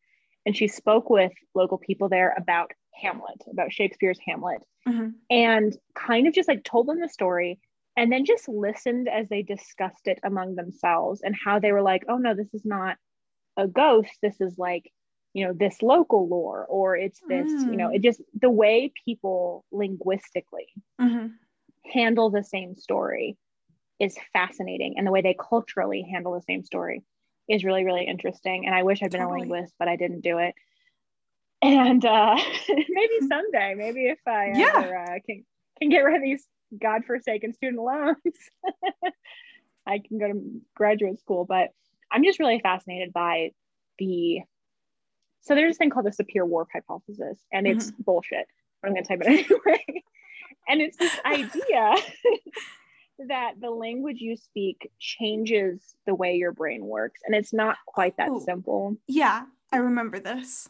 [0.45, 5.09] And she spoke with local people there about Hamlet, about Shakespeare's Hamlet, mm-hmm.
[5.29, 7.59] and kind of just like told them the story
[7.97, 12.03] and then just listened as they discussed it among themselves and how they were like,
[12.07, 12.95] oh no, this is not
[13.57, 14.13] a ghost.
[14.21, 14.89] This is like,
[15.33, 17.71] you know, this local lore, or it's this, mm.
[17.71, 17.95] you know, mm.
[17.95, 20.67] it just the way people linguistically
[20.99, 21.27] mm-hmm.
[21.85, 23.37] handle the same story
[24.01, 24.95] is fascinating.
[24.97, 27.03] And the way they culturally handle the same story
[27.47, 28.65] is really, really interesting.
[28.65, 29.41] And I wish I'd been totally.
[29.41, 30.55] a linguist, but I didn't do it.
[31.63, 32.37] And uh,
[32.69, 34.71] maybe someday, maybe if I yeah.
[34.77, 35.45] ever uh, can,
[35.79, 36.43] can get rid of these
[36.81, 38.17] godforsaken student loans,
[39.85, 41.45] I can go to graduate school.
[41.45, 41.69] But
[42.11, 43.51] I'm just really fascinated by
[43.99, 44.39] the.
[45.41, 48.03] So there's this thing called the Sapir-Whorf hypothesis, and it's mm-hmm.
[48.03, 48.47] bullshit.
[48.81, 50.03] But I'm going to type it anyway.
[50.67, 51.95] and it's this idea
[53.27, 58.17] that the language you speak changes the way your brain works, and it's not quite
[58.17, 58.41] that Ooh.
[58.45, 58.97] simple.
[59.07, 60.69] Yeah, I remember this.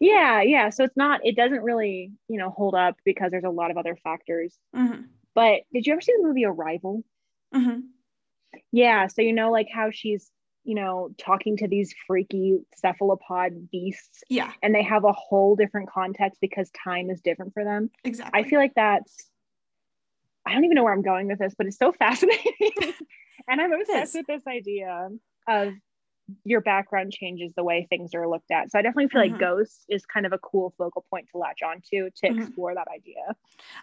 [0.00, 0.70] Yeah, yeah.
[0.70, 1.20] So it's not.
[1.24, 4.56] It doesn't really, you know, hold up because there's a lot of other factors.
[4.74, 5.02] Mm-hmm.
[5.34, 7.04] But did you ever see the movie Arrival?
[7.54, 7.80] Mm-hmm.
[8.72, 9.06] Yeah.
[9.08, 10.30] So you know, like how she's,
[10.66, 14.24] you know, talking to these freaky cephalopod beasts.
[14.28, 14.50] Yeah.
[14.62, 17.90] And they have a whole different context because time is different for them.
[18.04, 18.40] Exactly.
[18.40, 19.30] I feel like that's.
[20.44, 22.52] I don't even know where I'm going with this, but it's so fascinating.
[23.48, 25.08] and I'm obsessed with this idea
[25.48, 25.74] of
[26.44, 28.70] your background changes the way things are looked at.
[28.70, 29.32] So I definitely feel mm-hmm.
[29.32, 32.38] like ghosts is kind of a cool focal point to latch onto to mm-hmm.
[32.40, 33.36] explore that idea.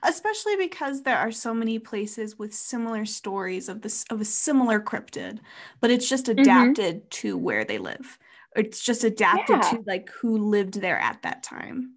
[0.03, 4.79] Especially because there are so many places with similar stories of this of a similar
[4.79, 5.39] cryptid,
[5.79, 6.39] but it's just mm-hmm.
[6.39, 7.07] adapted mm-hmm.
[7.09, 8.17] to where they live.
[8.55, 9.69] It's just adapted yeah.
[9.71, 11.93] to like who lived there at that time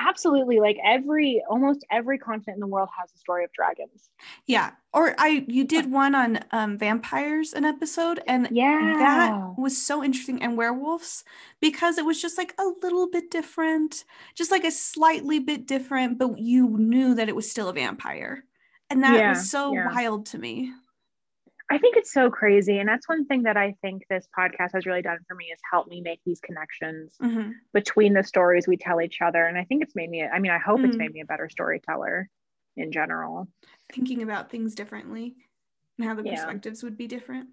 [0.00, 4.10] absolutely like every almost every continent in the world has a story of dragons.
[4.46, 8.94] Yeah or i you did one on um, vampires an episode and yeah.
[8.98, 11.24] that was so interesting and werewolves
[11.60, 14.04] because it was just like a little bit different
[14.34, 18.44] just like a slightly bit different but you knew that it was still a vampire
[18.88, 19.92] and that yeah, was so yeah.
[19.92, 20.72] wild to me
[21.70, 22.78] I think it's so crazy.
[22.78, 25.58] And that's one thing that I think this podcast has really done for me is
[25.70, 27.52] help me make these connections mm-hmm.
[27.72, 29.46] between the stories we tell each other.
[29.46, 30.90] And I think it's made me, I mean, I hope mm-hmm.
[30.90, 32.28] it's made me a better storyteller
[32.76, 33.48] in general.
[33.92, 35.36] Thinking about things differently
[35.98, 36.34] and how the yeah.
[36.34, 37.48] perspectives would be different.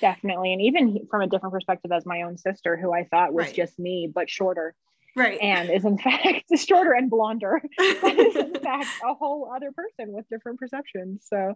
[0.00, 0.52] Definitely.
[0.52, 3.54] And even from a different perspective as my own sister, who I thought was right.
[3.54, 4.74] just me, but shorter.
[5.14, 5.38] Right.
[5.40, 10.12] And is in fact shorter and blonder, but is in fact a whole other person
[10.12, 11.26] with different perceptions.
[11.28, 11.54] So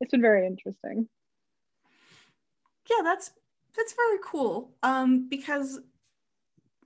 [0.00, 1.08] it's been very interesting.
[2.88, 3.30] Yeah, that's
[3.76, 4.72] that's very cool.
[4.82, 5.80] Um, because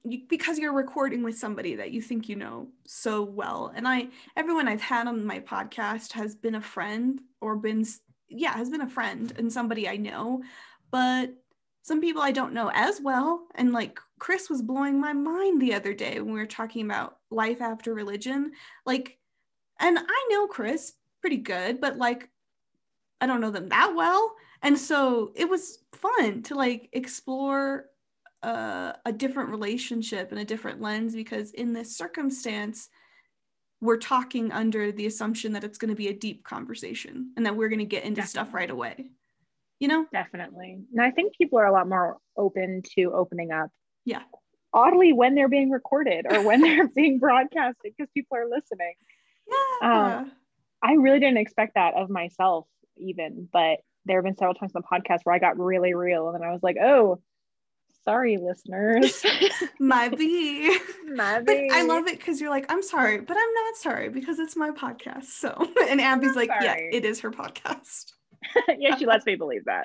[0.04, 4.08] you, because you're recording with somebody that you think you know so well, and I
[4.36, 7.84] everyone I've had on my podcast has been a friend or been
[8.28, 10.42] yeah has been a friend and somebody I know,
[10.90, 11.32] but
[11.82, 13.46] some people I don't know as well.
[13.54, 17.18] And like Chris was blowing my mind the other day when we were talking about
[17.30, 18.52] life after religion.
[18.86, 19.18] Like,
[19.78, 22.30] and I know Chris pretty good, but like
[23.24, 24.34] I don't know them that well.
[24.60, 27.86] And so it was fun to like explore
[28.42, 32.90] uh, a different relationship and a different lens because in this circumstance,
[33.80, 37.56] we're talking under the assumption that it's going to be a deep conversation and that
[37.56, 38.28] we're going to get into Definitely.
[38.28, 39.06] stuff right away.
[39.80, 40.04] You know?
[40.12, 40.80] Definitely.
[40.92, 43.70] And I think people are a lot more open to opening up.
[44.04, 44.22] Yeah.
[44.74, 48.92] Oddly, when they're being recorded or when they're being broadcasted because people are listening.
[49.80, 50.18] Yeah.
[50.18, 50.32] Um,
[50.82, 54.82] I really didn't expect that of myself even, but there have been several times on
[54.82, 57.20] the podcast where I got really real and then I was like, oh,
[58.04, 59.22] sorry, listeners.
[59.80, 60.78] my B.
[61.14, 61.68] My B.
[61.68, 64.56] But I love it because you're like, I'm sorry, but I'm not sorry because it's
[64.56, 65.24] my podcast.
[65.24, 65.54] So,
[65.88, 66.64] and Abby's like, sorry.
[66.64, 68.12] yeah, it is her podcast.
[68.78, 69.84] yeah, she lets me believe that.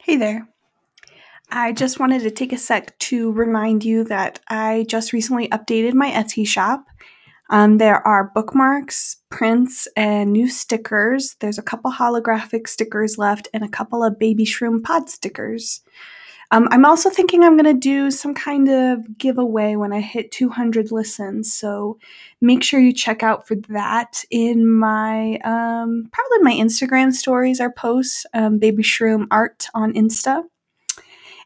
[0.00, 0.48] Hey there.
[1.50, 5.94] I just wanted to take a sec to remind you that I just recently updated
[5.94, 6.84] my Etsy shop.
[7.50, 11.36] Um, there are bookmarks, prints, and new stickers.
[11.40, 15.80] There's a couple holographic stickers left and a couple of baby shroom pod stickers.
[16.50, 20.32] Um, I'm also thinking I'm going to do some kind of giveaway when I hit
[20.32, 21.52] 200 listens.
[21.52, 21.98] So
[22.40, 27.70] make sure you check out for that in my, um, probably my Instagram stories or
[27.70, 30.44] posts, um, Baby Shroom Art on Insta.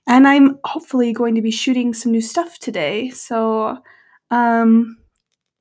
[0.07, 3.11] And I'm hopefully going to be shooting some new stuff today.
[3.11, 3.79] So
[4.31, 4.99] um,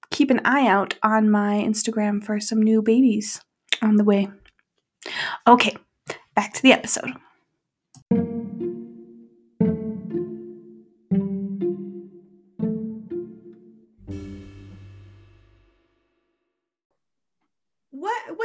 [0.10, 3.41] keep an eye out on my Instagram for some new babies
[3.82, 4.30] on the way.
[5.47, 5.75] Okay,
[6.36, 7.12] back to the episode.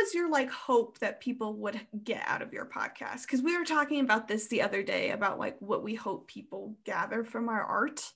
[0.06, 3.22] Was your like hope that people would get out of your podcast?
[3.22, 6.76] Because we were talking about this the other day about like what we hope people
[6.84, 8.12] gather from our art.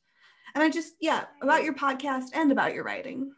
[0.54, 3.32] And I just, yeah, about your podcast and about your writing.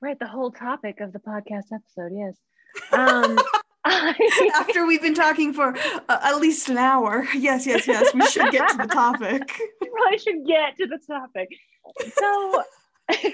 [0.00, 0.18] Right.
[0.18, 2.12] The whole topic of the podcast episode.
[2.16, 2.36] Yes.
[2.92, 3.38] Um,
[4.54, 5.76] After we've been talking for
[6.08, 7.26] uh, at least an hour.
[7.34, 8.14] Yes, yes, yes.
[8.14, 9.42] We should get to the topic.
[9.80, 11.48] we probably should get to the topic.
[12.18, 12.62] So,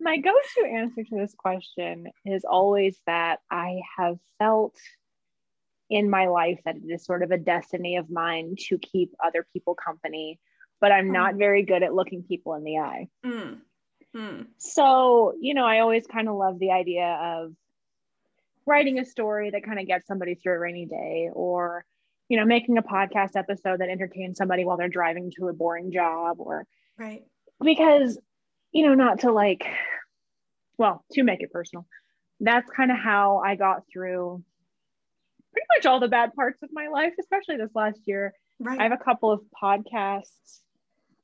[0.00, 4.76] my go to answer to this question is always that I have felt
[5.88, 9.46] in my life that it is sort of a destiny of mine to keep other
[9.52, 10.38] people company,
[10.80, 11.38] but I'm not hmm.
[11.38, 13.08] very good at looking people in the eye.
[13.24, 13.58] Mm.
[14.16, 14.46] Mm.
[14.58, 17.52] So, you know, I always kind of love the idea of
[18.66, 21.84] writing a story that kind of gets somebody through a rainy day or
[22.28, 25.90] you know making a podcast episode that entertains somebody while they're driving to a boring
[25.90, 26.64] job or
[26.96, 27.24] right
[27.62, 28.18] because
[28.72, 29.66] you know not to like
[30.78, 31.86] well to make it personal
[32.40, 34.42] that's kind of how i got through
[35.52, 38.78] pretty much all the bad parts of my life especially this last year right.
[38.80, 40.60] i have a couple of podcasts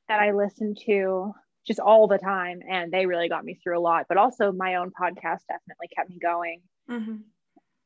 [0.08, 1.32] that i listen to
[1.66, 4.76] just all the time and they really got me through a lot but also my
[4.76, 7.16] own podcast definitely kept me going mm-hmm.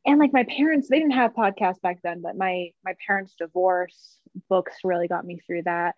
[0.07, 4.21] and like my parents they didn't have podcasts back then but my my parents divorce
[4.49, 5.97] books really got me through that.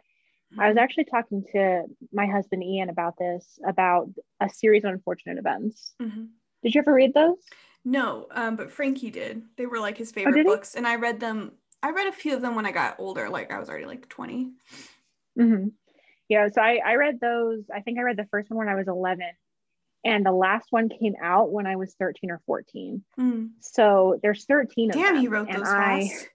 [0.59, 4.09] I was actually talking to my husband ian about this about
[4.41, 6.25] a series of unfortunate events mm-hmm.
[6.63, 7.39] did you ever read those
[7.85, 10.97] no um, but frankie did they were like his oh, favorite oh, books and i
[10.97, 13.69] read them i read a few of them when i got older like i was
[13.69, 14.53] already like 20
[15.39, 15.69] mm-hmm.
[16.29, 18.75] yeah so I, I read those i think i read the first one when i
[18.75, 19.27] was 11
[20.05, 23.05] and the last one came out when I was 13 or 14.
[23.21, 23.51] Mm.
[23.61, 25.21] So there's 13 of Damn, them.
[25.21, 26.29] he wrote those I, fast.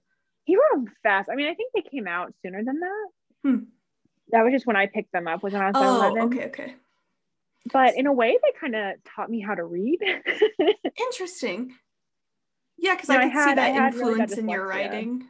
[0.45, 1.29] He wrote them fast.
[1.29, 3.07] I mean, I think they came out sooner than that.
[3.43, 3.57] Hmm.
[4.31, 6.21] That was just when I picked them up, was when I was oh, 11.
[6.23, 6.75] Okay, okay.
[7.71, 9.99] But in a way, they kind of taught me how to read.
[10.99, 11.73] Interesting.
[12.77, 15.27] Yeah, because I could see that influence really in your writing.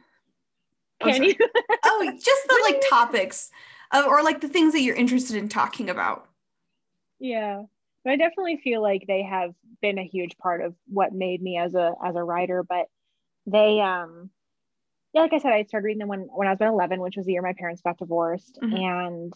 [1.00, 1.34] Oh, Can you?
[1.84, 3.50] oh, just the like topics,
[3.92, 6.28] uh, or like the things that you're interested in talking about.
[7.18, 7.62] Yeah.
[8.06, 11.74] I definitely feel like they have been a huge part of what made me as
[11.74, 12.62] a as a writer.
[12.62, 12.86] But
[13.46, 14.30] they, um,
[15.12, 17.16] yeah, like I said, I started reading them when when I was about eleven, which
[17.16, 18.76] was the year my parents got divorced, mm-hmm.
[18.76, 19.34] and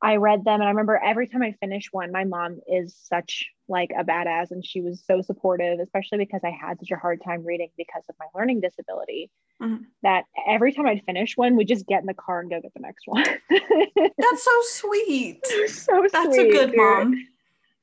[0.00, 0.60] I read them.
[0.60, 4.50] And I remember every time I finished one, my mom is such like a badass,
[4.50, 8.02] and she was so supportive, especially because I had such a hard time reading because
[8.08, 9.30] of my learning disability.
[9.62, 9.84] Mm-hmm.
[10.02, 12.72] That every time I'd finish one, we'd just get in the car and go get
[12.74, 13.24] the next one.
[13.50, 15.44] That's so sweet.
[15.66, 16.76] so That's sweet, a good dude.
[16.76, 17.26] mom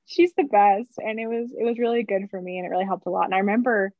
[0.05, 2.85] she's the best and it was it was really good for me and it really
[2.85, 3.91] helped a lot and i remember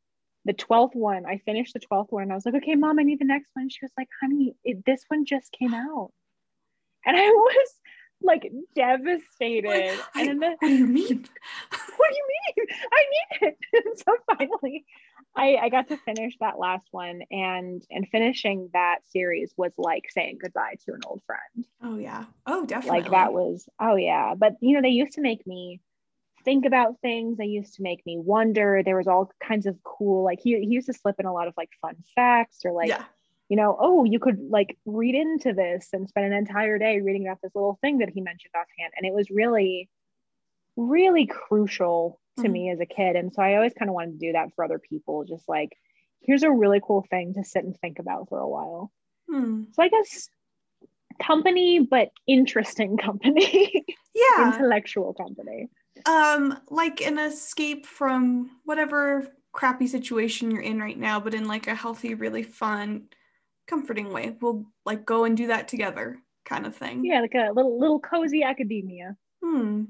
[0.45, 3.03] the 12th one i finished the 12th one and i was like okay mom i
[3.03, 3.69] need the next one.
[3.69, 6.11] She was like honey it, this one just came out.
[7.05, 7.69] And i was
[8.21, 9.67] like devastated.
[9.67, 11.25] Like, and then the, what do you mean?
[11.97, 12.27] What do you
[12.57, 12.67] mean?
[12.91, 13.97] I need it.
[14.05, 14.85] So finally
[15.35, 20.05] I, I got to finish that last one and and finishing that series was like
[20.11, 21.67] saying goodbye to an old friend.
[21.81, 22.25] Oh yeah.
[22.45, 23.01] Oh definitely.
[23.01, 24.33] like that was oh yeah.
[24.35, 25.81] But you know they used to make me
[26.45, 27.37] think about things.
[27.37, 28.81] They used to make me wonder.
[28.83, 31.47] There was all kinds of cool, like he, he used to slip in a lot
[31.47, 33.03] of like fun facts or like, yeah.
[33.49, 37.27] you know, oh, you could like read into this and spend an entire day reading
[37.27, 38.93] about this little thing that he mentioned offhand.
[38.95, 39.89] And it was really,
[40.77, 42.51] really crucial to mm-hmm.
[42.51, 43.15] me as a kid.
[43.15, 45.75] And so I always kind of wanted to do that for other people, just like,
[46.21, 48.91] here's a really cool thing to sit and think about for a while.
[49.29, 49.63] Hmm.
[49.73, 50.29] So I guess
[51.21, 53.85] company, but interesting company.
[54.17, 54.53] Yeah.
[54.53, 55.67] Intellectual company
[56.05, 61.67] um like an escape from whatever crappy situation you're in right now but in like
[61.67, 63.07] a healthy really fun
[63.67, 67.51] comforting way we'll like go and do that together kind of thing yeah like a
[67.53, 69.85] little little cozy academia hmm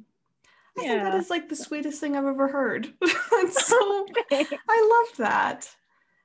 [0.77, 0.89] I yeah.
[0.89, 2.93] think that is like the sweetest thing I've ever heard.
[3.49, 4.45] so okay.
[4.69, 5.69] I love that.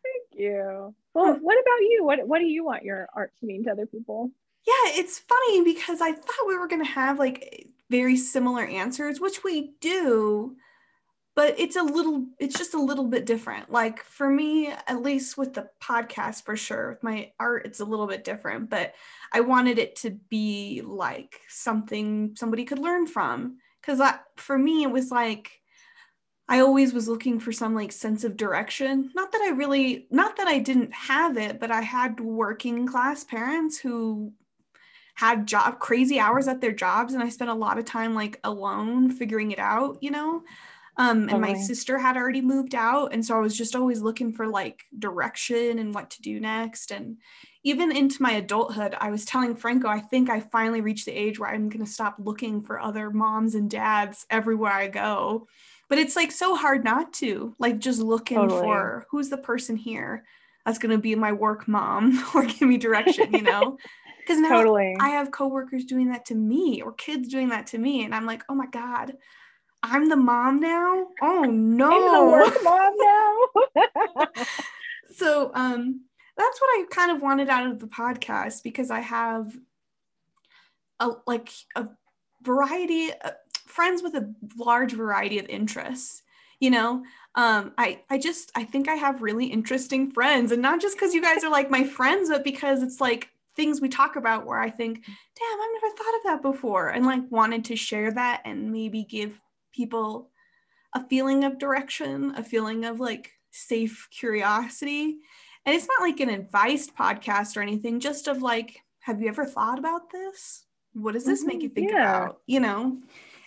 [0.02, 0.94] Thank you.
[1.14, 2.00] Well, what about you?
[2.02, 4.31] What what do you want your art to mean to other people?
[4.67, 9.42] Yeah, it's funny because I thought we were gonna have like very similar answers, which
[9.42, 10.56] we do,
[11.35, 13.71] but it's a little, it's just a little bit different.
[13.73, 17.85] Like for me, at least with the podcast for sure, with my art, it's a
[17.85, 18.94] little bit different, but
[19.33, 23.58] I wanted it to be like something somebody could learn from.
[23.83, 24.00] Cause
[24.37, 25.50] for me, it was like,
[26.48, 29.11] I always was looking for some like sense of direction.
[29.15, 33.25] Not that I really, not that I didn't have it, but I had working class
[33.25, 34.33] parents who
[35.21, 38.40] had job crazy hours at their jobs and I spent a lot of time like
[38.42, 40.42] alone figuring it out, you know.
[40.96, 43.12] Um, and my sister had already moved out.
[43.12, 46.90] And so I was just always looking for like direction and what to do next.
[46.90, 47.18] And
[47.64, 51.38] even into my adulthood, I was telling Franco, I think I finally reached the age
[51.38, 55.46] where I'm going to stop looking for other moms and dads everywhere I go.
[55.90, 58.62] But it's like so hard not to, like just looking totally.
[58.62, 60.25] for who's the person here
[60.64, 63.77] that's going to be my work mom or give me direction, you know?
[64.31, 64.96] Because now totally.
[65.00, 68.04] I have coworkers doing that to me or kids doing that to me.
[68.04, 69.16] And I'm like, oh my God,
[69.83, 71.08] I'm the mom now?
[71.20, 71.90] Oh no.
[71.90, 72.92] I'm the work mom
[74.26, 74.44] now.
[75.16, 76.02] so um
[76.37, 79.52] that's what I kind of wanted out of the podcast because I have
[81.00, 81.88] a like a
[82.42, 83.33] variety uh,
[83.66, 86.22] friends with a large variety of interests
[86.58, 87.02] you know
[87.37, 91.14] um i i just i think i have really interesting friends and not just because
[91.14, 94.61] you guys are like my friends but because it's like things we talk about where
[94.61, 98.42] i think damn i've never thought of that before and like wanted to share that
[98.44, 99.40] and maybe give
[99.73, 100.31] people
[100.94, 105.19] a feeling of direction a feeling of like safe curiosity
[105.67, 109.44] and it's not like an advice podcast or anything, just of like, have you ever
[109.44, 110.65] thought about this?
[110.94, 112.25] What does this mm-hmm, make you think yeah.
[112.25, 112.40] about?
[112.46, 112.98] You know?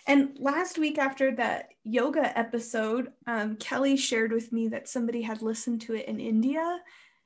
[0.06, 5.42] And last week after that yoga episode, um, Kelly shared with me that somebody had
[5.42, 6.78] listened to it in India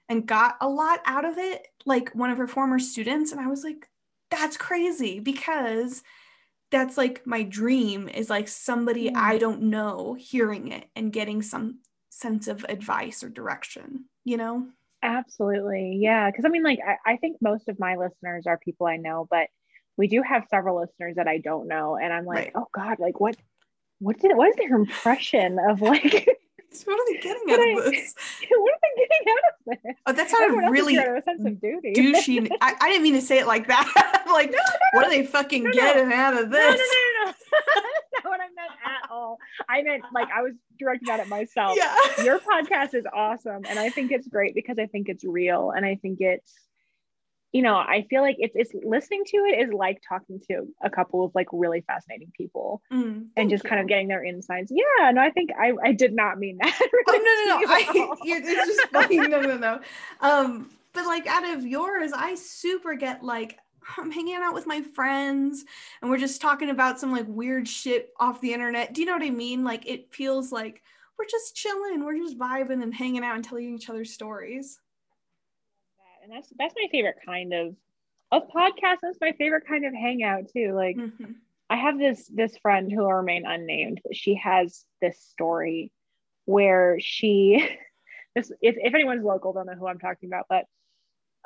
[0.09, 3.33] and got a lot out of it, like one of her former students.
[3.33, 3.89] And I was like,
[4.31, 6.03] that's crazy because
[6.71, 11.81] that's like my dream is like somebody I don't know hearing it and getting some
[12.11, 14.67] sense of advice or direction, you know?
[15.03, 15.99] Absolutely.
[16.01, 16.31] Yeah.
[16.31, 19.27] Cause I mean, like, I, I think most of my listeners are people I know,
[19.31, 19.49] but
[19.97, 21.97] we do have several listeners that I don't know.
[21.97, 22.53] And I'm like, right.
[22.55, 23.37] oh God, like what,
[24.01, 26.29] what did, what is their impression of like,
[26.85, 28.15] what are they getting out of this?
[28.51, 29.95] what are they getting out of this?
[30.07, 31.93] Oh, that sounded really sense of duty.
[31.95, 32.49] douchey.
[32.61, 34.25] I, I didn't mean to say it like that.
[34.27, 34.63] like, no, no,
[34.93, 36.59] what are they fucking no, getting out of this?
[36.59, 37.27] No, no, no, no.
[37.27, 39.39] That's not what I meant at all.
[39.69, 41.77] I meant like I was directing at it myself.
[41.77, 42.25] Yeah.
[42.25, 43.63] Your podcast is awesome.
[43.69, 46.55] And I think it's great because I think it's real and I think it's
[47.53, 50.91] you know, I feel like it's it's listening to it is like talking to a
[50.91, 53.71] couple of like really fascinating people mm, and just you.
[53.71, 54.71] kind of getting their insights.
[54.71, 56.79] Yeah, no, I think I I did not mean that.
[57.09, 57.13] oh
[57.49, 57.73] no, no, no.
[57.73, 59.17] I, it's just funny.
[59.17, 59.81] No, no, no.
[60.21, 63.59] Um, but like out of yours, I super get like
[63.97, 65.65] I'm hanging out with my friends
[66.03, 68.93] and we're just talking about some like weird shit off the internet.
[68.93, 69.65] Do you know what I mean?
[69.65, 70.83] Like it feels like
[71.19, 74.81] we're just chilling, we're just vibing and hanging out and telling each other stories
[76.29, 77.75] and that's that's my favorite kind of
[78.31, 78.99] of podcast.
[79.03, 80.73] That's my favorite kind of hangout too.
[80.75, 81.33] Like mm-hmm.
[81.71, 85.91] I have this this friend who will remain unnamed, but she has this story
[86.45, 87.69] where she
[88.35, 90.67] this if, if anyone's local, don't know who I'm talking about, but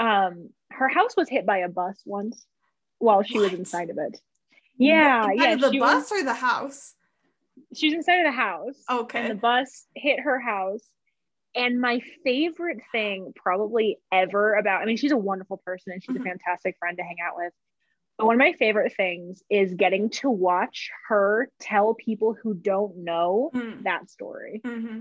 [0.04, 2.44] um her house was hit by a bus once
[2.98, 3.50] while she what?
[3.50, 4.18] was inside of it.
[4.78, 5.54] Yeah, yeah.
[5.54, 6.94] The bus was, or the house?
[7.74, 8.76] She was inside of the house.
[8.90, 9.20] Okay.
[9.20, 10.82] And the bus hit her house
[11.54, 16.16] and my favorite thing, probably ever, about I mean, she's a wonderful person and she's
[16.16, 16.26] mm-hmm.
[16.26, 17.52] a fantastic friend to hang out with.
[18.18, 22.98] But one of my favorite things is getting to watch her tell people who don't
[22.98, 23.82] know mm.
[23.84, 24.60] that story.
[24.64, 25.00] Mm-hmm.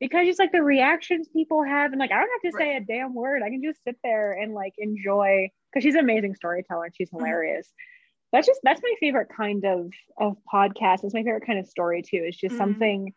[0.00, 2.64] Because just like the reactions people have, and like I don't have to right.
[2.64, 3.42] say a damn word.
[3.42, 7.08] I can just sit there and like enjoy because she's an amazing storyteller and she's
[7.10, 7.24] mm-hmm.
[7.24, 7.66] hilarious.
[7.66, 8.36] Mm-hmm.
[8.36, 11.02] That's just that's my favorite kind of of podcast.
[11.02, 12.22] It's my favorite kind of story too.
[12.24, 12.58] It's just mm-hmm.
[12.58, 13.14] something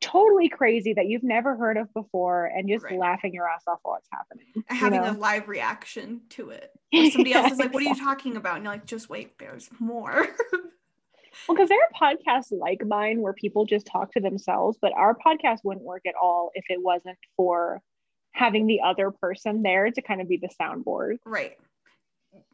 [0.00, 2.98] totally crazy that you've never heard of before and just right.
[2.98, 4.46] laughing your ass off while it's happening.
[4.66, 5.10] Having know?
[5.10, 6.70] a live reaction to it.
[6.92, 8.56] Or somebody else is like, What are you talking about?
[8.56, 10.26] And you're like, Just wait, there's more.
[10.52, 15.14] well, because there are podcasts like mine where people just talk to themselves, but our
[15.14, 17.80] podcast wouldn't work at all if it wasn't for
[18.32, 21.18] having the other person there to kind of be the soundboard.
[21.24, 21.56] Right.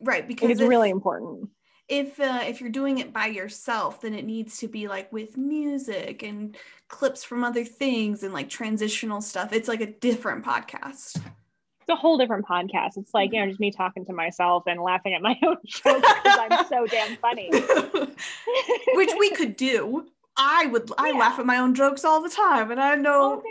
[0.01, 0.27] Right.
[0.27, 1.51] Because it's if, really important
[1.89, 5.37] if uh, if you're doing it by yourself then it needs to be like with
[5.37, 6.57] music and
[6.89, 9.53] clips from other things and like transitional stuff.
[9.53, 11.17] It's like a different podcast.
[11.17, 12.97] It's a whole different podcast.
[12.97, 15.85] It's like you know just me talking to myself and laughing at my own jokes
[15.85, 17.51] because i'm so damn funny.
[18.95, 20.07] Which we could do.
[20.37, 21.19] I would i yeah.
[21.19, 23.43] laugh at my own jokes all the time and i know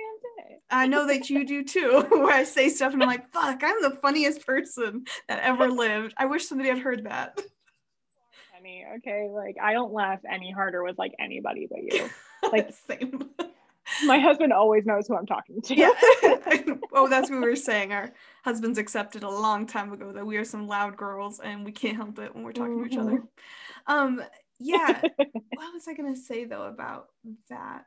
[0.69, 3.81] I know that you do too, where I say stuff and I'm like, fuck, I'm
[3.83, 6.15] the funniest person that ever lived.
[6.17, 7.39] I wish somebody had heard that
[8.97, 9.29] Okay.
[9.31, 12.09] Like I don't laugh any harder with like anybody but you.
[12.51, 13.31] Like same.
[14.05, 15.75] My husband always knows who I'm talking to.
[15.75, 15.91] Yeah.
[16.93, 17.91] oh, that's what we were saying.
[17.91, 18.11] Our
[18.43, 21.95] husbands accepted a long time ago that we are some loud girls and we can't
[21.95, 22.83] help it when we're talking mm-hmm.
[22.83, 23.11] to each other.
[23.11, 23.93] Mm-hmm.
[23.93, 24.23] Um,
[24.59, 25.01] yeah.
[25.17, 27.07] what was I gonna say though about
[27.49, 27.85] that?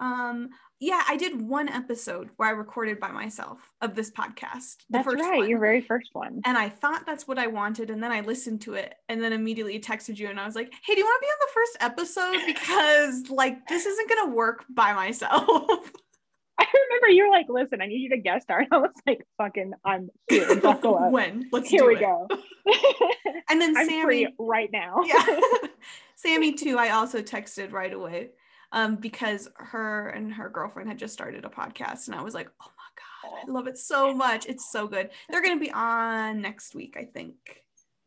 [0.00, 4.76] Um, yeah, I did one episode where I recorded by myself of this podcast.
[4.90, 5.48] The that's right, one.
[5.48, 6.42] your very first one.
[6.44, 9.32] And I thought that's what I wanted, and then I listened to it, and then
[9.32, 11.54] immediately texted you, and I was like, "Hey, do you want to be on the
[11.54, 12.46] first episode?
[12.46, 15.46] Because like this isn't gonna work by myself."
[16.58, 18.90] I remember you were like, "Listen, I need you to guest star." And I was
[19.06, 20.60] like, "Fucking, I'm here.
[20.60, 21.10] Buckle up.
[21.10, 21.48] when?
[21.52, 22.00] Let's here we it.
[22.00, 22.28] go."
[23.48, 25.02] and then I'm Sammy right now.
[25.04, 25.24] yeah,
[26.16, 26.76] Sammy too.
[26.76, 28.30] I also texted right away
[28.72, 32.50] um, because her and her girlfriend had just started a podcast, and I was like,
[32.62, 34.46] "Oh my god, I love it so much!
[34.46, 37.36] It's so good." They're going to be on next week, I think.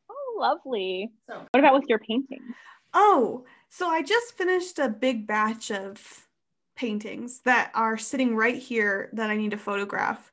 [0.10, 1.12] Oh, lovely.
[1.28, 2.42] So, what about with your painting?
[2.94, 6.28] Oh, so I just finished a big batch of
[6.76, 10.32] paintings that are sitting right here that I need to photograph.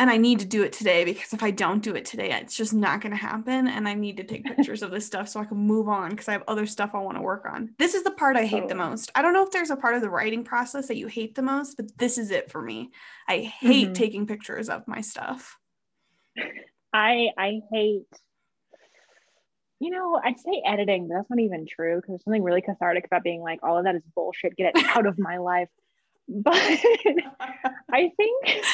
[0.00, 2.56] And I need to do it today because if I don't do it today, it's
[2.56, 3.68] just not going to happen.
[3.68, 6.26] And I need to take pictures of this stuff so I can move on because
[6.26, 7.74] I have other stuff I want to work on.
[7.78, 9.12] This is the part I hate the most.
[9.14, 11.42] I don't know if there's a part of the writing process that you hate the
[11.42, 12.92] most, but this is it for me.
[13.28, 13.92] I hate mm-hmm.
[13.92, 15.58] taking pictures of my stuff.
[16.94, 18.06] I I hate
[19.80, 23.04] you know, I'd say editing, but that's not even true because there's something really cathartic
[23.04, 24.56] about being like, all of that is bullshit.
[24.56, 25.68] Get it out of my life.
[26.28, 26.54] But
[27.92, 28.64] I think,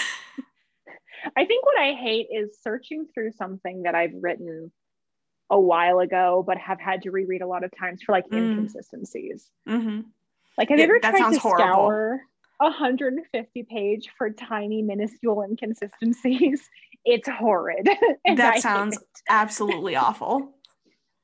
[1.36, 4.72] I think what I hate is searching through something that I've written
[5.50, 8.38] a while ago, but have had to reread a lot of times for like mm.
[8.38, 9.50] inconsistencies.
[9.68, 10.00] Mm-hmm.
[10.58, 11.64] Like, have you ever tried to horrible.
[11.64, 12.20] scour
[12.58, 16.68] 150 page for tiny, minuscule inconsistencies?
[17.08, 17.88] It's horrid.
[18.36, 18.98] that sounds
[19.28, 20.56] absolutely awful.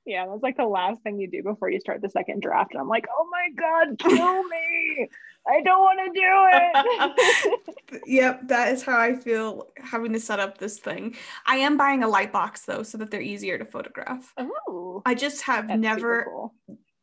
[0.06, 2.70] Yeah, that's like the last thing you do before you start the second draft.
[2.70, 5.08] And I'm like, oh my God, kill me.
[5.46, 7.50] I don't want to do
[7.92, 8.02] it.
[8.06, 11.16] yep, that is how I feel having to set up this thing.
[11.46, 14.32] I am buying a light box though, so that they're easier to photograph.
[14.38, 15.02] Oh.
[15.04, 16.54] I just have never cool.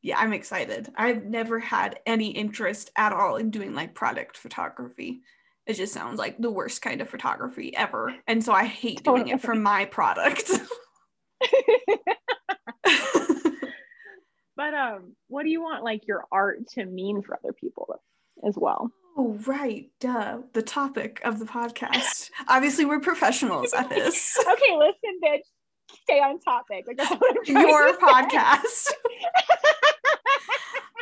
[0.01, 0.89] yeah, I'm excited.
[0.95, 5.21] I've never had any interest at all in doing like product photography.
[5.65, 8.15] It just sounds like the worst kind of photography ever.
[8.25, 10.49] And so I hate doing it for my product.
[14.55, 17.85] but um, what do you want like your art to mean for other people
[18.47, 18.91] as well?
[19.17, 19.89] Oh, right.
[19.99, 20.39] Duh.
[20.53, 22.29] The topic of the podcast.
[22.47, 24.37] Obviously, we're professionals at this.
[24.51, 25.41] okay, listen, bitch.
[26.03, 26.85] Stay on topic.
[26.87, 28.91] Like that's what I'm Your podcast.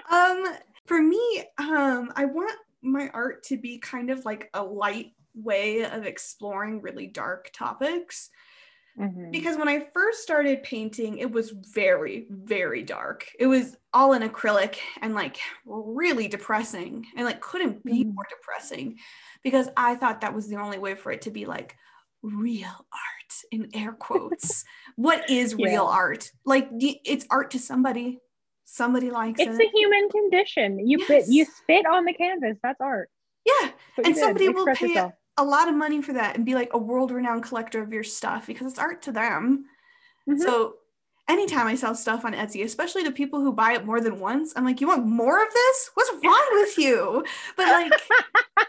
[0.11, 5.11] um, for me, um, I want my art to be kind of like a light
[5.35, 8.29] way of exploring really dark topics.
[8.99, 9.31] Mm-hmm.
[9.31, 13.27] Because when I first started painting, it was very, very dark.
[13.39, 18.15] It was all in acrylic and like really depressing and like couldn't be mm-hmm.
[18.15, 18.97] more depressing
[19.43, 21.75] because I thought that was the only way for it to be like
[22.23, 24.63] real art in air quotes.
[24.95, 26.31] what is real art?
[26.43, 28.19] Like it's art to somebody.
[28.65, 29.61] Somebody likes it's it.
[29.61, 30.87] It's the human condition.
[30.87, 31.29] You yes.
[31.29, 32.57] you spit on the canvas.
[32.63, 33.09] That's art.
[33.45, 33.69] Yeah.
[34.03, 37.11] And somebody will pay a lot of money for that and be like a world
[37.11, 39.65] renowned collector of your stuff because it's art to them.
[40.27, 40.41] Mm-hmm.
[40.41, 40.75] So
[41.27, 44.53] anytime I sell stuff on Etsy, especially to people who buy it more than once,
[44.55, 45.91] I'm like, you want more of this?
[45.93, 47.23] What's wrong with you?
[47.55, 47.91] But like,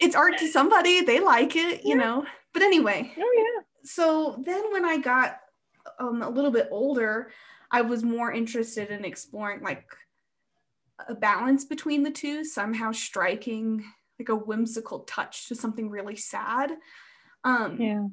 [0.00, 1.02] it's art to somebody.
[1.02, 2.02] They like it, you yeah.
[2.02, 2.26] know.
[2.52, 3.12] But anyway.
[3.16, 3.62] Oh yeah.
[3.84, 5.38] So then when I got
[5.98, 7.30] um, a little bit older,
[7.70, 9.84] I was more interested in exploring like
[11.08, 13.84] a balance between the two, somehow striking
[14.18, 16.72] like a whimsical touch to something really sad.
[17.42, 18.06] Um, yeah.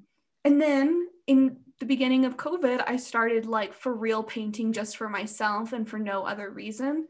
[0.43, 5.09] And then in the beginning of COVID, I started like for real painting just for
[5.09, 7.07] myself and for no other reason.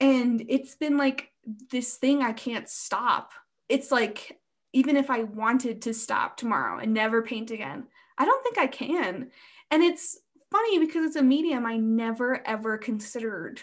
[0.00, 1.32] And it's been like
[1.70, 3.32] this thing I can't stop.
[3.68, 4.38] It's like,
[4.72, 7.86] even if I wanted to stop tomorrow and never paint again,
[8.16, 9.30] I don't think I can.
[9.70, 10.18] And it's
[10.50, 13.60] funny because it's a medium I never ever considered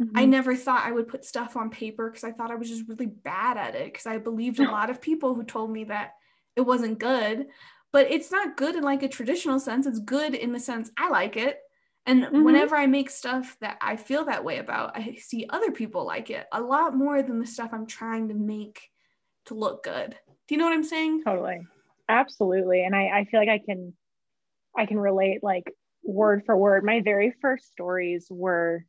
[0.00, 0.16] Mm-hmm.
[0.16, 2.88] I never thought I would put stuff on paper because I thought I was just
[2.88, 6.14] really bad at it because I believed a lot of people who told me that
[6.56, 7.46] it wasn't good.
[7.92, 9.86] But it's not good in like a traditional sense.
[9.86, 11.58] It's good in the sense I like it.
[12.06, 12.44] And mm-hmm.
[12.44, 16.30] whenever I make stuff that I feel that way about, I see other people like
[16.30, 18.80] it a lot more than the stuff I'm trying to make
[19.46, 20.16] to look good.
[20.48, 21.24] Do you know what I'm saying?
[21.24, 21.60] Totally.
[22.08, 22.84] Absolutely.
[22.84, 23.92] And I, I feel like I can
[24.76, 25.70] I can relate like
[26.02, 26.84] word for word.
[26.84, 28.84] My very first stories were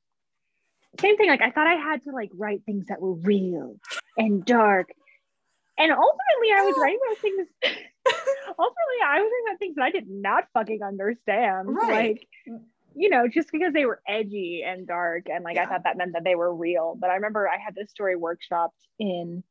[1.00, 1.30] same thing.
[1.30, 3.76] Like I thought I had to like write things that were real
[4.18, 4.90] and dark.
[5.78, 7.48] And ultimately I was writing about things
[8.06, 11.70] ultimately I was writing about things that I did not fucking understand.
[11.70, 12.20] Right.
[12.48, 12.60] Like
[12.94, 15.64] you know, just because they were edgy and dark and like yeah.
[15.64, 16.98] I thought that meant that they were real.
[17.00, 18.70] But I remember I had this story workshopped
[19.00, 19.44] in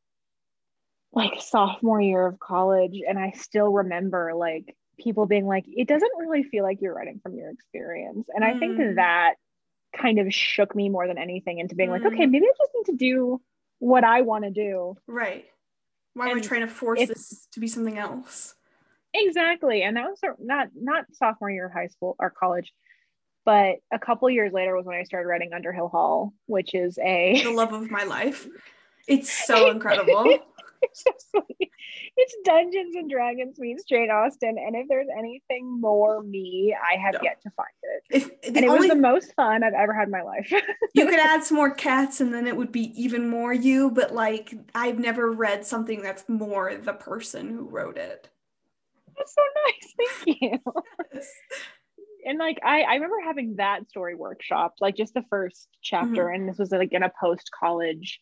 [1.13, 6.13] like sophomore year of college and I still remember like people being like it doesn't
[6.19, 8.29] really feel like you're writing from your experience.
[8.35, 8.55] And mm.
[8.55, 8.97] I think mm.
[8.97, 9.35] that
[9.97, 11.93] kind of shook me more than anything into being mm.
[11.93, 12.31] like, okay, mm.
[12.31, 13.41] maybe I just need to do
[13.79, 14.97] what I want to do.
[15.07, 15.47] Right.
[16.15, 18.55] Why and am I trying to force this to be something else?
[19.13, 19.83] Exactly.
[19.83, 22.73] And that was not not sophomore year of high school or college,
[23.45, 27.43] but a couple years later was when I started writing Underhill Hall, which is a
[27.43, 28.47] the love of my life.
[29.09, 30.39] It's so incredible.
[30.83, 31.71] It's just like,
[32.17, 37.15] it's Dungeons and Dragons meets Jane Austen, and if there's anything more me, I have
[37.15, 37.21] no.
[37.23, 38.03] yet to find it.
[38.11, 40.53] If, and it only, was the most fun I've ever had in my life.
[40.95, 43.91] you could add some more cats, and then it would be even more you.
[43.91, 48.29] But like, I've never read something that's more the person who wrote it.
[49.17, 49.95] That's so nice.
[50.25, 50.59] Thank you.
[51.13, 51.29] Yes.
[52.27, 56.35] And like I, I remember having that story workshop, like just the first chapter, mm-hmm.
[56.35, 58.21] and this was like in a post college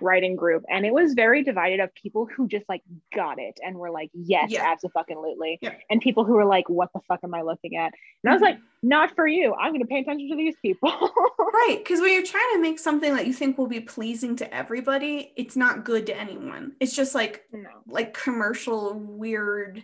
[0.00, 2.82] writing group and it was very divided of people who just like
[3.14, 4.64] got it and were like yes yeah.
[4.64, 5.74] absolutely yeah.
[5.90, 8.28] and people who were like what the fuck am i looking at and mm-hmm.
[8.28, 10.90] i was like not for you i'm going to pay attention to these people
[11.38, 14.54] right because when you're trying to make something that you think will be pleasing to
[14.54, 17.68] everybody it's not good to anyone it's just like no.
[17.86, 19.82] like commercial weird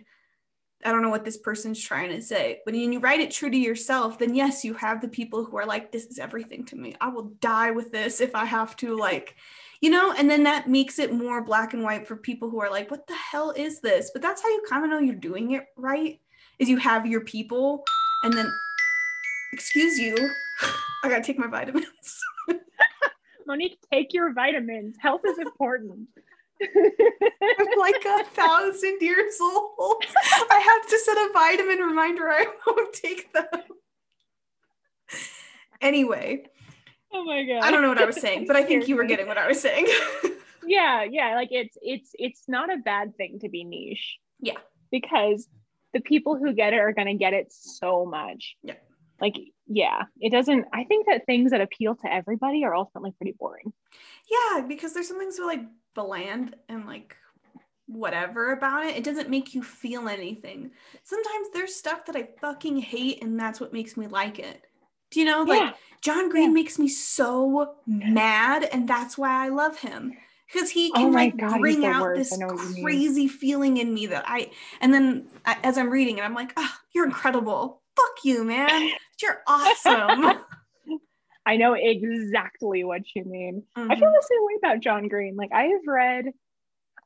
[0.85, 2.59] I don't know what this person's trying to say.
[2.65, 5.57] But when you write it true to yourself, then yes, you have the people who
[5.57, 6.95] are like, this is everything to me.
[6.99, 9.35] I will die with this if I have to like
[9.83, 12.71] you know and then that makes it more black and white for people who are
[12.71, 15.51] like what the hell is this but that's how you kind of know you're doing
[15.51, 16.21] it right
[16.57, 17.83] is you have your people
[18.23, 18.49] and then
[19.51, 20.15] excuse you
[21.03, 22.17] i gotta take my vitamins
[23.45, 26.07] monique take your vitamins health is important
[26.61, 30.05] I'm like a thousand years old.
[30.49, 33.63] I have to set a vitamin reminder I won't take them.
[35.81, 36.45] Anyway,
[37.15, 37.63] oh my god.
[37.63, 39.47] I don't know what i was saying but i think you were getting what i
[39.47, 39.87] was saying.
[40.65, 44.17] Yeah yeah like it's it's it's not a bad thing to be niche.
[44.39, 44.57] Yeah.
[44.91, 45.47] Because
[45.93, 48.55] the people who get it are going to get it so much.
[48.63, 48.75] Yeah.
[49.19, 49.35] Like
[49.67, 53.73] yeah it doesn't i think that things that appeal to everybody are ultimately pretty boring.
[54.29, 55.61] Yeah because there's something so like
[55.93, 57.15] bland and like
[57.87, 60.71] whatever about it it doesn't make you feel anything.
[61.03, 64.65] Sometimes there's stuff that i fucking hate and that's what makes me like it
[65.13, 65.73] do you know, like yeah.
[66.01, 66.53] John Green yeah.
[66.53, 70.13] makes me so mad, and that's why I love him
[70.51, 72.37] because he oh can oh like God, bring out this
[72.81, 74.51] crazy feeling in me that I.
[74.81, 77.81] And then I, as I'm reading it, I'm like, oh, you're incredible.
[77.95, 78.91] Fuck you, man.
[79.21, 80.39] You're awesome.
[81.45, 83.63] I know exactly what you mean.
[83.77, 83.91] Mm-hmm.
[83.91, 84.13] I feel mm-hmm.
[84.13, 85.35] the same way about John Green.
[85.35, 86.25] Like I have read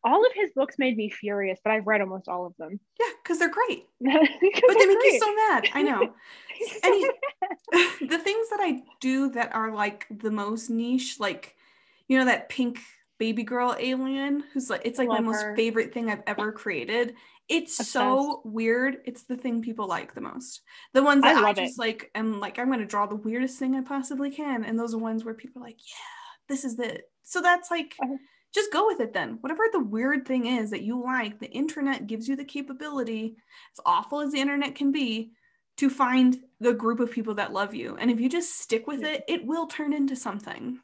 [0.04, 2.80] all of his books made me furious, but I've read almost all of them.
[3.00, 3.86] Yeah, because they're great.
[4.02, 5.14] but they make great.
[5.14, 5.68] you so mad.
[5.74, 6.02] I know.
[6.84, 7.10] and he,
[8.08, 11.56] the things that I do that are like the most niche, like
[12.08, 12.80] you know that pink
[13.18, 17.16] baby girl alien who's like it's like Love my most favorite thing I've ever created.
[17.50, 17.94] It's Obsessed.
[17.94, 18.98] so weird.
[19.06, 20.62] It's the thing people like the most.
[20.94, 21.80] The ones that I, I just it.
[21.80, 25.00] like am like I'm gonna draw the weirdest thing I possibly can, and those are
[25.00, 27.10] ones where people are like, yeah, this is it.
[27.24, 27.96] So that's like.
[28.02, 28.18] Uh-huh
[28.54, 29.38] just go with it then.
[29.42, 33.36] Whatever the weird thing is that you like, the internet gives you the capability,
[33.74, 35.32] as awful as the internet can be,
[35.78, 37.96] to find the group of people that love you.
[37.98, 40.80] And if you just stick with it, it will turn into something.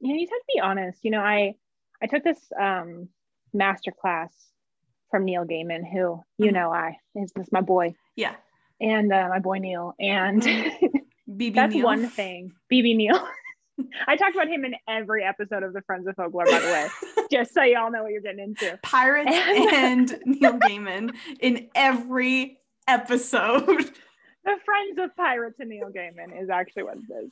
[0.00, 1.04] Yeah, you have to be honest.
[1.04, 1.54] You know, I
[2.02, 3.08] I took this um
[3.52, 4.32] master class
[5.10, 6.54] from Neil Gaiman, who you mm-hmm.
[6.54, 7.94] know I is this my boy.
[8.16, 8.34] Yeah.
[8.80, 9.94] And uh, my boy Neil.
[9.98, 10.42] And
[11.30, 11.84] BB that's Neil.
[11.84, 12.52] one thing.
[12.72, 13.28] BB Neil.
[14.06, 16.88] I talked about him in every episode of the Friends of Folklore, by the way,
[17.30, 18.78] just so y'all know what you're getting into.
[18.82, 23.66] Pirates and, Neil Gaiman in every episode.
[23.66, 27.30] The Friends of Pirates and Neil Gaiman is actually what it is.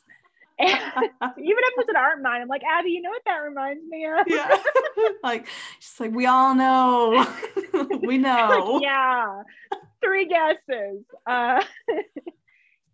[0.59, 4.07] And even episodes that aren't mine, I'm like, Abby, you know what that reminds me
[4.07, 4.27] of?
[4.27, 4.59] Yeah.
[5.25, 5.49] like,
[5.81, 7.27] she's like, we all know.
[8.03, 8.75] we know.
[8.75, 9.43] Like, yeah.
[10.03, 11.05] Three guesses.
[11.27, 11.63] Uh,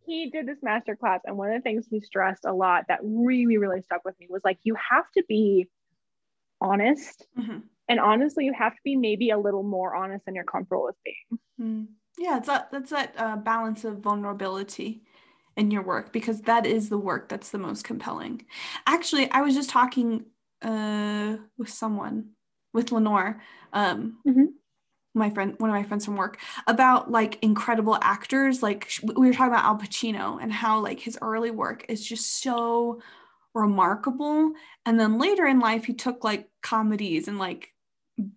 [0.09, 2.99] he did this master class and one of the things he stressed a lot that
[3.03, 5.69] really really stuck with me was like you have to be
[6.61, 7.59] honest mm-hmm.
[7.89, 10.97] and honestly you have to be maybe a little more honest than you're comfortable with
[11.05, 11.87] being mm.
[12.17, 15.03] yeah it's that that's that uh, balance of vulnerability
[15.57, 18.43] in your work because that is the work that's the most compelling
[18.87, 20.25] actually i was just talking
[20.63, 22.31] uh, with someone
[22.73, 23.41] with lenore
[23.73, 24.45] um, mm-hmm
[25.19, 28.63] my friend one of my friends from work about like incredible actors.
[28.63, 32.41] Like we were talking about al pacino and how like his early work is just
[32.43, 33.01] so
[33.55, 34.53] remarkable.
[34.87, 37.73] And then later in life he took like comedies and like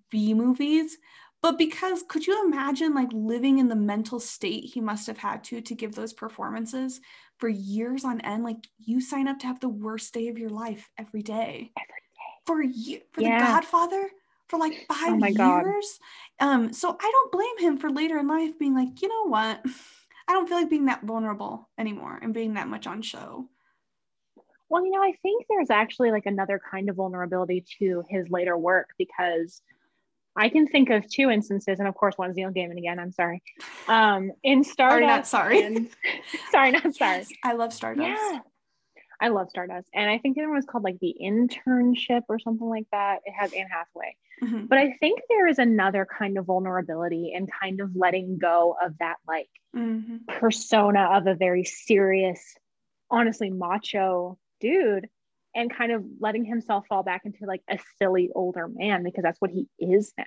[0.10, 0.98] b movies.
[1.42, 5.44] But because could you imagine like living in the mental state he must have had
[5.46, 7.02] to to give those performances
[7.40, 8.44] for years on end?
[8.44, 11.72] Like you sign up to have the worst day of your life every day.
[11.78, 12.42] Every day.
[12.46, 13.40] For you for yeah.
[13.40, 14.10] the godfather
[14.52, 15.99] for like oh five oh years.
[16.39, 16.47] God.
[16.47, 19.66] Um, so I don't blame him for later in life being like, you know what?
[20.28, 23.49] I don't feel like being that vulnerable anymore and being that much on show.
[24.70, 28.58] Well, you know, I think there's actually like another kind of vulnerability to his later
[28.58, 29.62] work because
[30.36, 32.99] I can think of two instances, and of course, one's Neil Gaiman again.
[32.99, 33.43] I'm sorry.
[33.89, 35.64] Um, in Stardust, not sorry.
[35.64, 35.89] And,
[36.52, 37.26] sorry, not sorry.
[37.43, 38.08] I love Stardust.
[38.08, 38.39] Yeah,
[39.20, 42.39] I love Stardust, and I think the other one was called like the internship or
[42.39, 43.20] something like that.
[43.26, 44.66] It has Anne Hathaway, mm-hmm.
[44.66, 48.98] but I think there is another kind of vulnerability and kind of letting go of
[49.00, 50.18] that like mm-hmm.
[50.28, 52.56] persona of a very serious,
[53.10, 55.10] honestly macho dude
[55.54, 59.42] and kind of letting himself fall back into like a silly older man because that's
[59.42, 60.26] what he is now.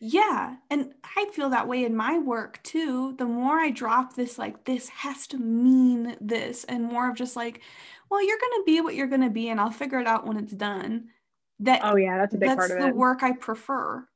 [0.00, 0.56] Yeah.
[0.70, 3.14] And I feel that way in my work too.
[3.16, 7.34] The more I drop this, like, this has to mean this, and more of just
[7.34, 7.62] like,
[8.10, 10.26] well, you're going to be what you're going to be, and I'll figure it out
[10.26, 11.08] when it's done.
[11.60, 12.80] That, oh, yeah, that's a big part of it.
[12.80, 14.06] That's the work I prefer.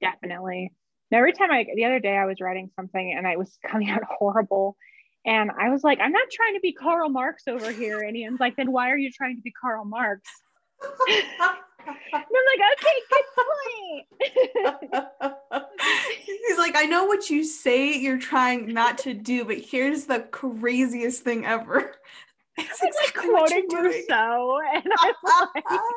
[0.00, 0.72] Definitely.
[1.12, 4.02] Every time I, the other day, I was writing something and I was coming out
[4.04, 4.76] horrible
[5.24, 8.00] and I was like, I'm not trying to be Karl Marx over here.
[8.00, 10.28] And Ian's like, then why are you trying to be Karl Marx?
[11.08, 11.24] and
[12.12, 14.06] I'm like, okay, good point.
[16.24, 20.20] He's like, I know what you say you're trying not to do, but here's the
[20.20, 21.92] craziest thing ever.
[22.58, 24.60] It's exactly like quoting Rousseau.
[24.74, 25.64] And I was like,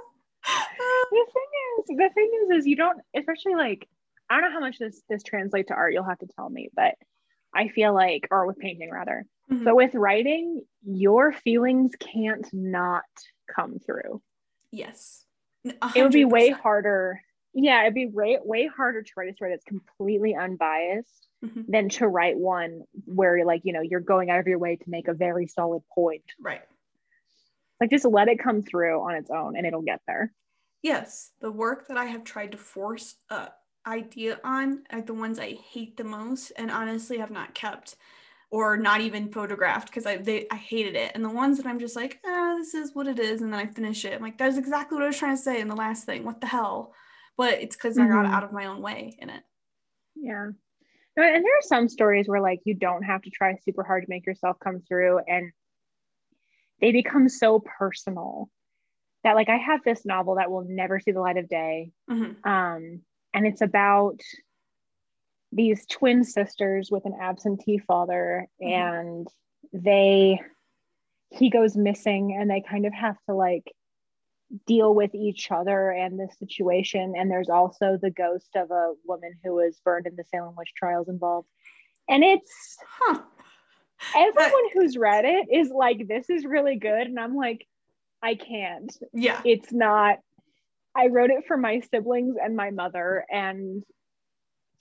[1.12, 1.50] the thing
[1.80, 3.88] is, the thing is, is you don't, especially like,
[4.30, 5.94] I don't know how much this this translates to art.
[5.94, 6.96] You'll have to tell me, but
[7.54, 9.26] I feel like, or with painting rather.
[9.52, 9.64] Mm-hmm.
[9.64, 13.04] But with writing, your feelings can't not
[13.54, 14.22] come through.
[14.72, 15.24] Yes.
[15.66, 15.96] 100%.
[15.96, 17.22] It would be way harder.
[17.54, 21.72] Yeah, it'd be way, way harder to write a story that's completely unbiased mm-hmm.
[21.72, 24.76] than to write one where you're like, you know, you're going out of your way
[24.76, 26.24] to make a very solid point.
[26.40, 26.62] Right.
[27.80, 30.32] Like just let it come through on its own and it'll get there.
[30.82, 31.32] Yes.
[31.42, 33.48] The work that I have tried to force uh,
[33.88, 37.96] idea on are the ones I hate the most and honestly have not kept
[38.52, 41.12] or not even photographed because I they I hated it.
[41.14, 43.60] And the ones that I'm just like, ah, this is what it is, and then
[43.60, 44.14] I finish it.
[44.14, 46.24] I'm like, that's exactly what I was trying to say in the last thing.
[46.24, 46.94] What the hell?
[47.38, 48.12] But it's because mm-hmm.
[48.12, 48.34] I got mm-hmm.
[48.34, 49.44] out of my own way in it.
[50.16, 50.52] Yeah.
[51.18, 54.10] And there are some stories where like you don't have to try super hard to
[54.10, 55.52] make yourself come through and
[56.82, 58.50] they become so personal
[59.24, 61.92] that like I have this novel that will never see the light of day.
[62.10, 62.48] Mm-hmm.
[62.48, 63.02] Um
[63.34, 64.20] and it's about
[65.52, 68.74] these twin sisters with an absentee father mm-hmm.
[68.74, 69.28] and
[69.72, 70.42] they
[71.32, 73.72] he goes missing and they kind of have to like
[74.68, 79.34] deal with each other and this situation and there's also the ghost of a woman
[79.44, 81.48] who was burned in the Salem witch trials involved
[82.08, 83.20] and it's huh.
[84.16, 87.66] everyone who's read it is like this is really good and I'm like
[88.22, 90.20] I can't yeah it's not
[90.96, 93.84] I wrote it for my siblings and my mother and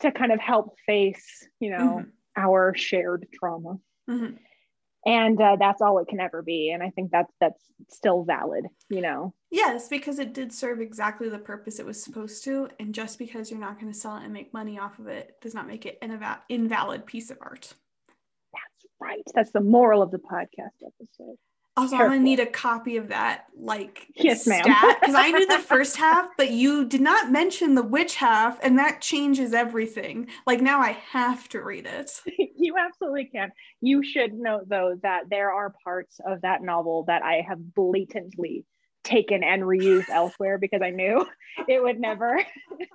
[0.01, 2.09] to kind of help face, you know, mm-hmm.
[2.37, 3.79] our shared trauma.
[4.09, 4.37] Mm-hmm.
[5.07, 6.71] And uh, that's all it can ever be.
[6.71, 9.35] And I think that's that's still valid, you know.
[9.51, 12.69] Yes, because it did serve exactly the purpose it was supposed to.
[12.81, 15.37] And just because you're not going to sell it and make money off of it
[15.41, 17.73] does not make it an inv- invalid piece of art.
[18.53, 19.23] That's right.
[19.35, 21.37] That's the moral of the podcast episode.
[21.77, 22.05] Also, Careful.
[22.05, 24.63] I'm gonna need a copy of that, like yes, ma'am.
[24.63, 28.79] Because I knew the first half, but you did not mention the witch half, and
[28.79, 30.29] that changes everything.
[30.47, 32.13] Like now, I have to read it.
[32.57, 33.51] you absolutely can.
[33.81, 38.65] You should note though that there are parts of that novel that I have blatantly
[39.03, 41.27] taken and reused elsewhere because I knew
[41.69, 42.41] it would never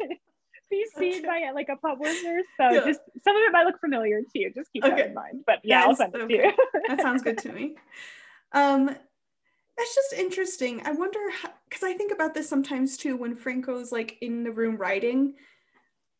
[0.69, 2.39] be seen by like a publisher.
[2.55, 2.85] So yeah.
[2.85, 4.53] just some of it might look familiar to you.
[4.55, 4.95] Just keep okay.
[4.95, 5.43] that in mind.
[5.45, 6.37] But yeah, yes, I'll send it okay.
[6.37, 6.53] to you.
[6.87, 7.75] that sounds good to me.
[8.51, 10.81] Um, that's just interesting.
[10.85, 11.19] I wonder
[11.69, 15.35] because I think about this sometimes too when Franco's like in the room writing.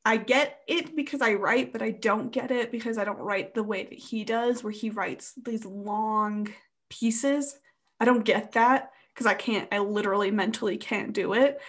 [0.06, 3.54] I get it because I write, but I don't get it because I don't write
[3.54, 6.48] the way that he does, where he writes these long
[6.90, 7.60] pieces.
[8.00, 11.60] I don't get that because I can't, I literally mentally can't do it.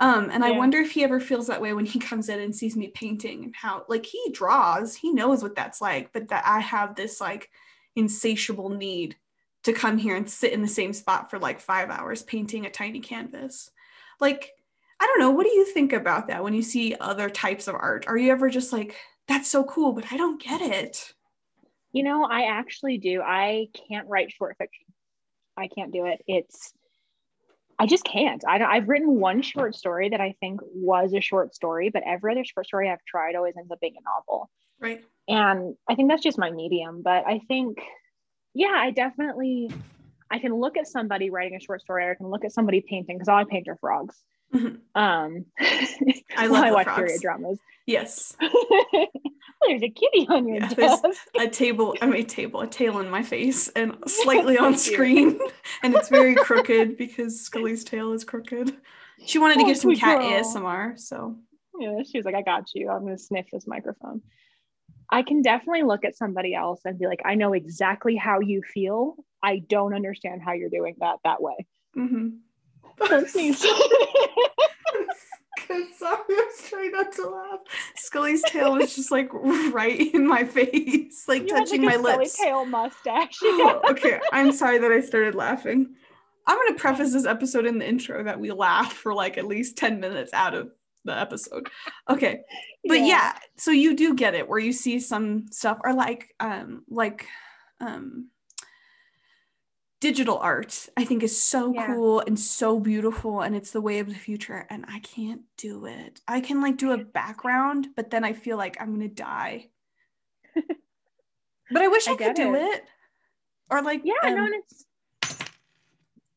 [0.00, 0.50] Um, and yeah.
[0.50, 2.88] I wonder if he ever feels that way when he comes in and sees me
[2.88, 6.94] painting and how, like, he draws, he knows what that's like, but that I have
[6.94, 7.48] this like
[7.96, 9.16] insatiable need
[9.68, 12.70] to come here and sit in the same spot for like five hours painting a
[12.70, 13.70] tiny canvas.
[14.20, 14.50] Like,
[15.00, 15.30] I don't know.
[15.30, 18.06] What do you think about that when you see other types of art?
[18.08, 18.96] Are you ever just like,
[19.28, 21.14] that's so cool, but I don't get it?
[21.92, 23.22] You know, I actually do.
[23.22, 24.86] I can't write short fiction.
[25.56, 26.22] I can't do it.
[26.26, 26.72] It's,
[27.78, 28.42] I just can't.
[28.46, 32.02] I don't, I've written one short story that I think was a short story, but
[32.04, 34.50] every other short story I've tried always ends up being a novel.
[34.80, 35.04] Right.
[35.28, 37.02] And I think that's just my medium.
[37.02, 37.78] But I think
[38.58, 39.70] yeah, I definitely
[40.32, 42.80] I can look at somebody writing a short story, or I can look at somebody
[42.80, 44.16] painting because all I paint are frogs.
[44.52, 45.00] Mm-hmm.
[45.00, 45.44] Um,
[46.36, 46.98] I love I watch frogs.
[46.98, 47.60] period dramas.
[47.86, 51.04] Yes, there's a kitty on your yeah, desk.
[51.38, 55.38] A table, I mean, table, a tail in my face and slightly on screen.
[55.84, 58.76] and it's very crooked because Scully's tail is crooked.
[59.24, 60.30] She wanted oh, to give some cat girl.
[60.32, 60.98] ASMR.
[60.98, 61.36] So,
[61.78, 62.90] yeah, she was like, I got you.
[62.90, 64.20] I'm going to sniff this microphone.
[65.10, 68.62] I can definitely look at somebody else and be like, I know exactly how you
[68.62, 69.16] feel.
[69.42, 71.66] I don't understand how you're doing that that way.
[71.96, 72.28] Mm-hmm.
[73.06, 73.64] Don't sneeze.
[75.98, 77.60] sorry, I was trying not to laugh.
[77.96, 82.36] Scully's tail was just like right in my face, like you touching like my lips.
[82.38, 83.38] tail mustache.
[83.42, 85.94] oh, okay, I'm sorry that I started laughing.
[86.46, 89.76] I'm gonna preface this episode in the intro that we laugh for like at least
[89.76, 90.70] 10 minutes out of
[91.08, 91.68] the episode.
[92.08, 92.40] Okay.
[92.84, 93.06] But yeah.
[93.06, 97.26] yeah, so you do get it where you see some stuff or like um like
[97.80, 98.28] um
[100.00, 101.86] digital art i think is so yeah.
[101.86, 105.86] cool and so beautiful and it's the way of the future and i can't do
[105.86, 109.66] it i can like do a background but then i feel like i'm gonna die
[110.54, 112.62] but i wish i, I could do it.
[112.62, 112.84] it.
[113.70, 114.86] or like yeah um, no it's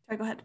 [0.07, 0.41] sorry go ahead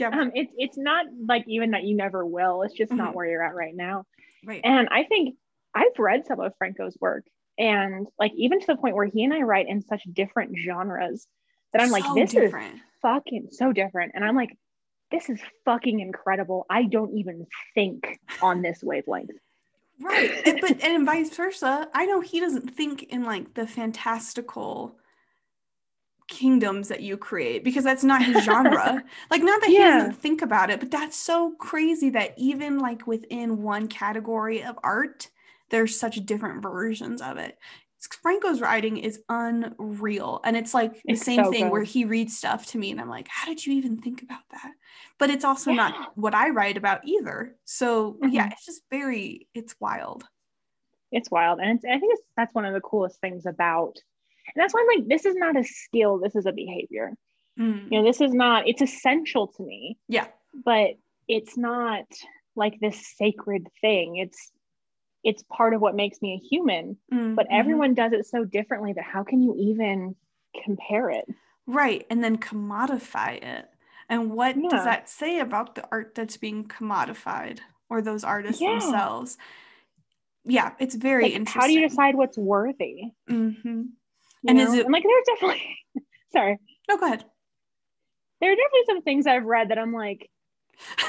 [0.00, 2.98] yeah um it's it's not like even that you never will it's just mm-hmm.
[2.98, 4.04] not where you're at right now
[4.44, 5.36] right and i think
[5.74, 7.24] i've read some of franco's work
[7.58, 11.26] and like even to the point where he and i write in such different genres
[11.72, 12.74] that I'm so like, this different.
[12.74, 14.12] is fucking so different.
[14.14, 14.56] And I'm like,
[15.10, 16.66] this is fucking incredible.
[16.70, 19.30] I don't even think on this wavelength.
[20.00, 20.30] Right.
[20.46, 21.88] and, but and vice versa.
[21.92, 24.96] I know he doesn't think in like the fantastical
[26.30, 29.04] kingdoms that you create because that's not his genre.
[29.30, 29.78] like not that yeah.
[29.78, 34.62] he doesn't think about it, but that's so crazy that even like within one category
[34.62, 35.28] of art,
[35.68, 37.58] there's such different versions of it.
[38.22, 40.40] Franco's writing is unreal.
[40.44, 41.72] And it's like the it's same so thing good.
[41.72, 44.48] where he reads stuff to me and I'm like, how did you even think about
[44.52, 44.72] that?
[45.18, 45.76] But it's also yeah.
[45.76, 47.56] not what I write about either.
[47.66, 48.28] So mm-hmm.
[48.30, 50.24] yeah, it's just very, it's wild.
[51.12, 51.60] It's wild.
[51.60, 53.98] And it's, I think it's, that's one of the coolest things about,
[54.54, 57.12] and that's why I'm like, this is not a skill, this is a behavior.
[57.58, 57.90] Mm.
[57.90, 59.98] You know, this is not, it's essential to me.
[60.08, 60.26] Yeah.
[60.64, 60.90] But
[61.28, 62.04] it's not
[62.56, 64.16] like this sacred thing.
[64.16, 64.50] It's
[65.22, 67.34] it's part of what makes me a human mm-hmm.
[67.34, 70.14] but everyone does it so differently that how can you even
[70.64, 71.26] compare it
[71.66, 73.68] right and then commodify it
[74.08, 74.68] and what yeah.
[74.68, 78.78] does that say about the art that's being commodified or those artists yeah.
[78.78, 79.36] themselves
[80.44, 83.82] yeah it's very like, interesting how do you decide what's worthy mm-hmm.
[84.46, 84.64] And know?
[84.64, 85.78] is it and like there's definitely
[86.32, 87.24] sorry no go ahead
[88.40, 90.30] there are definitely some things i've read that i'm like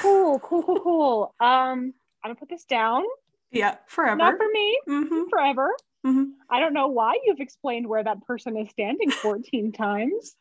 [0.01, 3.03] cool cool cool cool um i'm gonna put this down
[3.51, 4.15] yeah, forever.
[4.15, 4.79] Not for me.
[4.87, 5.29] Mm-hmm.
[5.29, 5.75] Forever.
[6.05, 6.23] Mm-hmm.
[6.49, 10.35] I don't know why you've explained where that person is standing 14 times.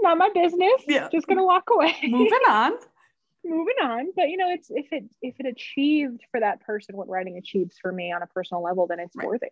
[0.00, 0.82] Not my business.
[0.88, 1.08] Yeah.
[1.12, 1.94] Just gonna walk away.
[2.04, 2.72] Moving on.
[3.44, 4.06] Moving on.
[4.16, 7.76] But you know, it's if it if it achieved for that person what writing achieves
[7.80, 9.26] for me on a personal level, then it's right.
[9.26, 9.50] worthy.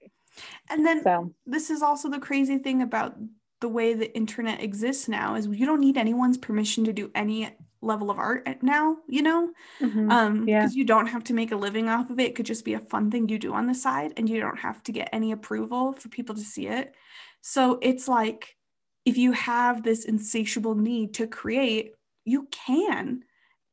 [0.70, 1.32] And then so.
[1.46, 3.16] this is also the crazy thing about
[3.62, 7.48] the way the internet exists now is you don't need anyone's permission to do any
[7.80, 10.10] level of art now you know mm-hmm.
[10.10, 10.60] um yeah.
[10.60, 12.74] because you don't have to make a living off of it it could just be
[12.74, 15.32] a fun thing you do on the side and you don't have to get any
[15.32, 16.94] approval for people to see it
[17.40, 18.56] so it's like
[19.04, 21.92] if you have this insatiable need to create
[22.24, 23.22] you can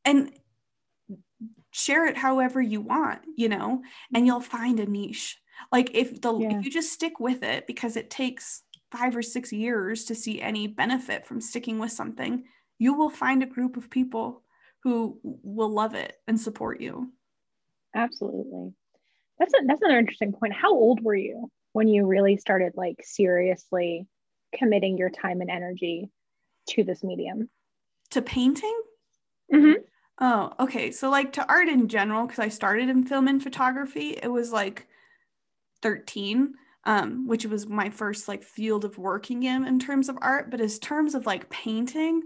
[0.05, 0.31] and
[1.71, 3.81] share it however you want you know
[4.13, 5.37] and you'll find a niche
[5.71, 6.57] like if the yeah.
[6.57, 10.41] if you just stick with it because it takes 5 or 6 years to see
[10.41, 12.43] any benefit from sticking with something
[12.79, 14.41] you will find a group of people
[14.83, 17.11] who will love it and support you.
[17.93, 18.73] Absolutely.
[19.37, 20.53] That's a, that's another interesting point.
[20.53, 24.07] How old were you when you really started like seriously
[24.55, 26.09] committing your time and energy
[26.69, 27.49] to this medium?
[28.11, 28.79] To painting?
[29.53, 29.81] Mm-hmm.
[30.19, 30.91] Oh, okay.
[30.91, 34.51] So like to art in general, because I started in film and photography, it was
[34.51, 34.87] like
[35.81, 36.53] 13
[36.85, 40.61] um, which was my first like field of working in in terms of art but
[40.61, 42.23] as terms of like painting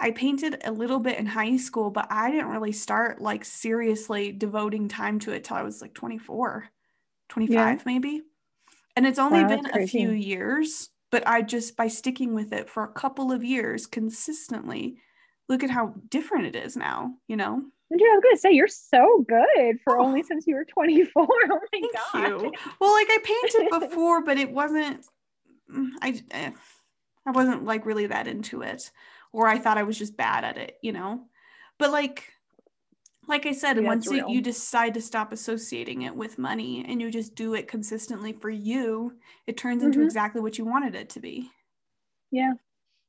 [0.00, 4.30] I painted a little bit in high school, but I didn't really start like seriously
[4.32, 6.68] devoting time to it till I was like 24,
[7.28, 7.82] 25 yeah.
[7.84, 8.22] maybe.
[8.94, 12.70] And it's only wow, been a few years, but I just by sticking with it
[12.70, 14.98] for a couple of years consistently,
[15.48, 17.62] look at how different it is now, you know?
[17.90, 20.04] Dude, I was gonna say you're so good for oh.
[20.04, 21.08] only since you were 24.
[21.26, 22.42] Oh my Thank god.
[22.42, 22.52] You.
[22.80, 25.06] Well, like I painted before, but it wasn't
[25.72, 26.50] mm, I eh,
[27.26, 28.90] I wasn't like really that into it
[29.32, 31.22] or I thought I was just bad at it, you know?
[31.78, 32.24] But like
[33.26, 37.00] like I said, yeah, once you, you decide to stop associating it with money and
[37.00, 39.12] you just do it consistently for you,
[39.46, 40.06] it turns into mm-hmm.
[40.06, 41.50] exactly what you wanted it to be.
[42.30, 42.54] Yeah.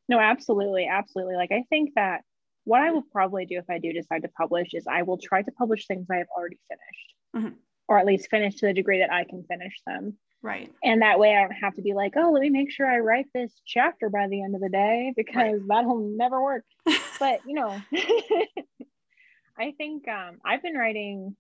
[0.09, 0.87] No, absolutely.
[0.87, 1.35] Absolutely.
[1.35, 2.23] Like I think that
[2.63, 5.41] what I will probably do if I do decide to publish is I will try
[5.41, 7.13] to publish things I have already finished.
[7.35, 7.55] Mm-hmm.
[7.87, 10.17] or at least finish to the degree that I can finish them.
[10.41, 10.71] Right.
[10.83, 12.99] And that way I don't have to be like, oh, let me make sure I
[12.99, 15.67] write this chapter by the end of the day because right.
[15.67, 16.63] that'll never work.
[17.19, 17.79] but, you know,
[19.59, 21.35] I think um, I've been writing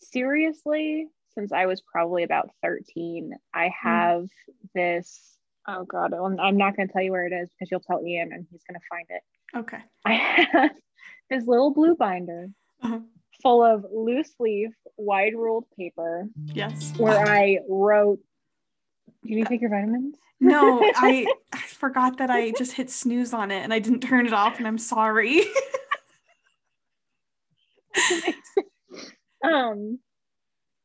[0.00, 3.32] seriously since I was probably about 13.
[3.54, 3.88] I hmm.
[3.88, 4.28] have mm.
[4.74, 5.36] this,
[5.68, 8.32] oh God, I'm not going to tell you where it is because you'll tell Ian
[8.32, 9.22] and he's going to find it.
[9.56, 9.78] Okay.
[10.04, 10.70] I have
[11.30, 12.48] this little blue binder
[12.82, 13.00] uh-huh.
[13.42, 16.28] full of loose leaf, wide ruled paper.
[16.46, 16.92] Yes.
[16.96, 18.20] Where I wrote,
[19.24, 20.16] Did you take your vitamins?
[20.40, 24.26] No, I, I forgot that I just hit snooze on it and I didn't turn
[24.26, 25.40] it off, and I'm sorry.
[29.44, 29.98] um,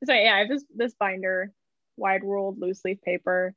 [0.04, 1.52] so yeah, I have this this binder,
[1.98, 3.54] wide ruled loose leaf paper,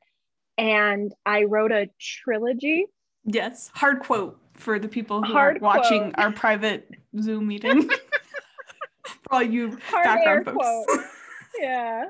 [0.59, 2.87] and I wrote a trilogy.
[3.25, 6.19] Yes, hard quote for the people who hard are watching quote.
[6.19, 6.91] our private
[7.21, 7.89] Zoom meeting.
[9.07, 11.05] for all you hard background folks.
[11.61, 12.05] yeah.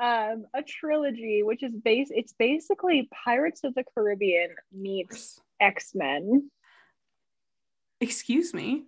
[0.00, 6.50] Um, a trilogy, which is base it's basically Pirates of the Caribbean meets X-Men.
[8.00, 8.84] Excuse me.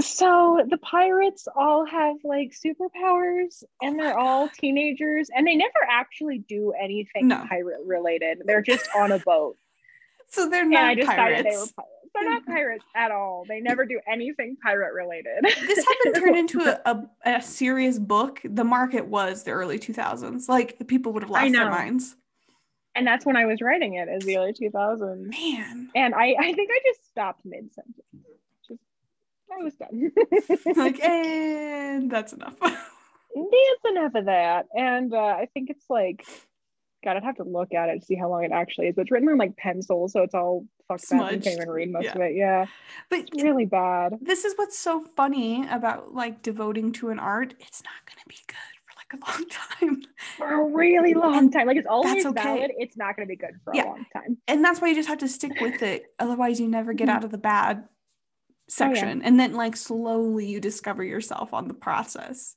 [0.00, 6.38] So the pirates all have like superpowers and they're all teenagers and they never actually
[6.38, 7.44] do anything no.
[7.46, 8.42] pirate related.
[8.44, 9.56] They're just on a boat.
[10.28, 11.42] So they're not and I decided pirates.
[11.42, 12.01] they were pirates.
[12.14, 13.44] They're not pirates at all.
[13.48, 15.42] They never do anything pirate related.
[15.42, 18.40] this had been turned into a, a, a, serious book.
[18.44, 20.48] The market was the early 2000s.
[20.48, 22.16] Like people would have lost their minds.
[22.94, 25.30] And that's when I was writing it as the early 2000s.
[25.30, 25.88] Man.
[25.94, 27.98] And I, I think I just stopped mid sentence.
[29.50, 30.12] I was done.
[30.76, 32.54] like, and that's enough.
[32.60, 34.66] that's enough of that.
[34.74, 36.26] And uh, I think it's like,
[37.04, 38.94] God, I'd have to look at it to see how long it actually is.
[38.94, 41.22] But it's written on like pencil, so it's all fucked up.
[41.22, 42.14] I can't even read most yeah.
[42.14, 42.34] of it.
[42.34, 42.66] Yeah,
[43.10, 44.18] but it's really bad.
[44.20, 47.54] This is what's so funny about like devoting to an art.
[47.58, 50.02] It's not going to be good for like a long time.
[50.36, 51.66] For a really long and time.
[51.66, 52.42] Like it's always okay.
[52.42, 52.70] valid.
[52.78, 53.84] It's not going to be good for yeah.
[53.84, 54.38] a long time.
[54.46, 56.04] And that's why you just have to stick with it.
[56.18, 57.84] Otherwise, you never get out of the bad
[58.68, 59.08] section.
[59.08, 59.28] Oh, yeah.
[59.28, 62.54] And then like slowly you discover yourself on the process.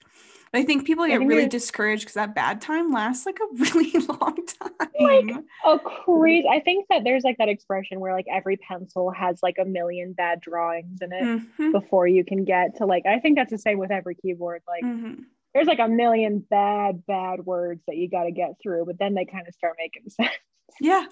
[0.56, 4.38] I think people get really discouraged because that bad time lasts like a really long
[4.46, 4.72] time.
[5.00, 6.48] Like a crazy.
[6.48, 10.14] I think that there's like that expression where like every pencil has like a million
[10.14, 11.72] bad drawings in it mm-hmm.
[11.72, 13.06] before you can get to like.
[13.06, 14.62] I think that's the same with every keyboard.
[14.68, 15.22] Like mm-hmm.
[15.54, 19.14] there's like a million bad bad words that you got to get through, but then
[19.14, 20.32] they kind of start making sense.
[20.80, 21.06] Yeah.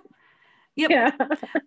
[0.75, 0.89] Yep.
[0.89, 1.11] Yeah.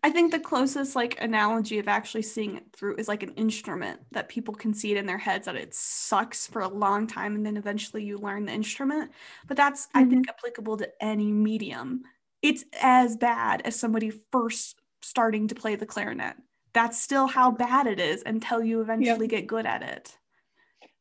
[0.03, 4.01] I think the closest like analogy of actually seeing it through is like an instrument
[4.11, 7.37] that people can see it in their heads that it sucks for a long time
[7.37, 9.13] and then eventually you learn the instrument.
[9.47, 9.99] But that's mm-hmm.
[9.99, 12.03] I think applicable to any medium.
[12.43, 16.35] It's as bad as somebody first starting to play the clarinet.
[16.73, 19.31] That's still how bad it is until you eventually yep.
[19.31, 20.19] get good at it.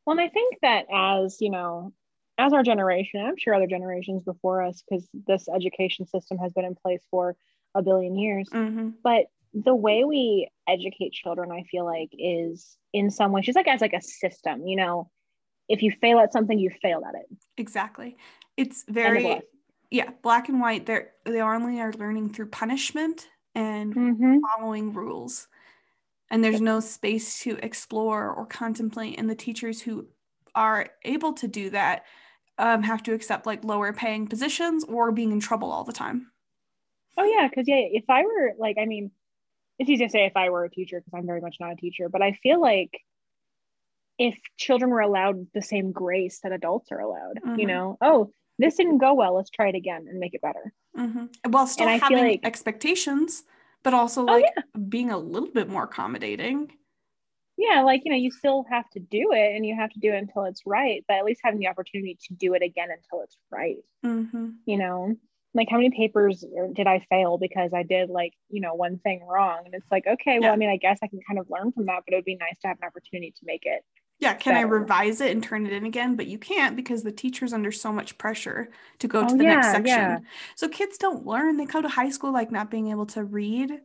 [0.06, 1.92] Well, and I think that as, you know,
[2.38, 6.64] as our generation, I'm sure other generations before us, because this education system has been
[6.64, 7.36] in place for
[7.76, 8.48] a billion years.
[8.52, 8.90] Mm-hmm.
[9.02, 13.68] But the way we educate children, I feel like, is in some way, just like
[13.68, 15.10] as like a system, you know,
[15.68, 17.26] if you fail at something, you failed at it.
[17.56, 18.16] Exactly.
[18.56, 19.42] It's very
[19.90, 20.86] yeah, black and white.
[20.86, 24.38] They're they only are learning through punishment and mm-hmm.
[24.58, 25.48] following rules.
[26.30, 29.18] And there's no space to explore or contemplate.
[29.18, 30.08] And the teachers who
[30.56, 32.04] are able to do that
[32.58, 36.32] um, have to accept like lower paying positions or being in trouble all the time.
[37.16, 39.10] Oh yeah, because yeah, if I were like, I mean,
[39.78, 41.76] it's easy to say if I were a teacher because I'm very much not a
[41.76, 42.98] teacher, but I feel like
[44.18, 47.60] if children were allowed the same grace that adults are allowed, mm-hmm.
[47.60, 50.72] you know, oh, this didn't go well, let's try it again and make it better.
[50.96, 51.50] Mm-hmm.
[51.50, 53.44] While still and having like, expectations,
[53.82, 54.80] but also oh, like oh, yeah.
[54.88, 56.72] being a little bit more accommodating.
[57.58, 60.12] Yeah, like you know, you still have to do it, and you have to do
[60.12, 61.04] it until it's right.
[61.08, 63.78] But at least having the opportunity to do it again until it's right.
[64.04, 64.48] Mm-hmm.
[64.66, 65.16] You know,
[65.56, 66.44] like how many papers
[66.74, 69.62] did I fail because I did like, you know, one thing wrong?
[69.64, 70.52] And it's like, okay, well, yeah.
[70.52, 72.36] I mean, I guess I can kind of learn from that, but it would be
[72.36, 73.82] nice to have an opportunity to make it.
[74.18, 74.66] Yeah, can better.
[74.66, 76.16] I revise it and turn it in again?
[76.16, 79.44] But you can't because the teacher's under so much pressure to go oh, to the
[79.44, 79.84] yeah, next section.
[79.86, 80.18] Yeah.
[80.54, 81.56] So kids don't learn.
[81.56, 83.80] They come to high school like not being able to read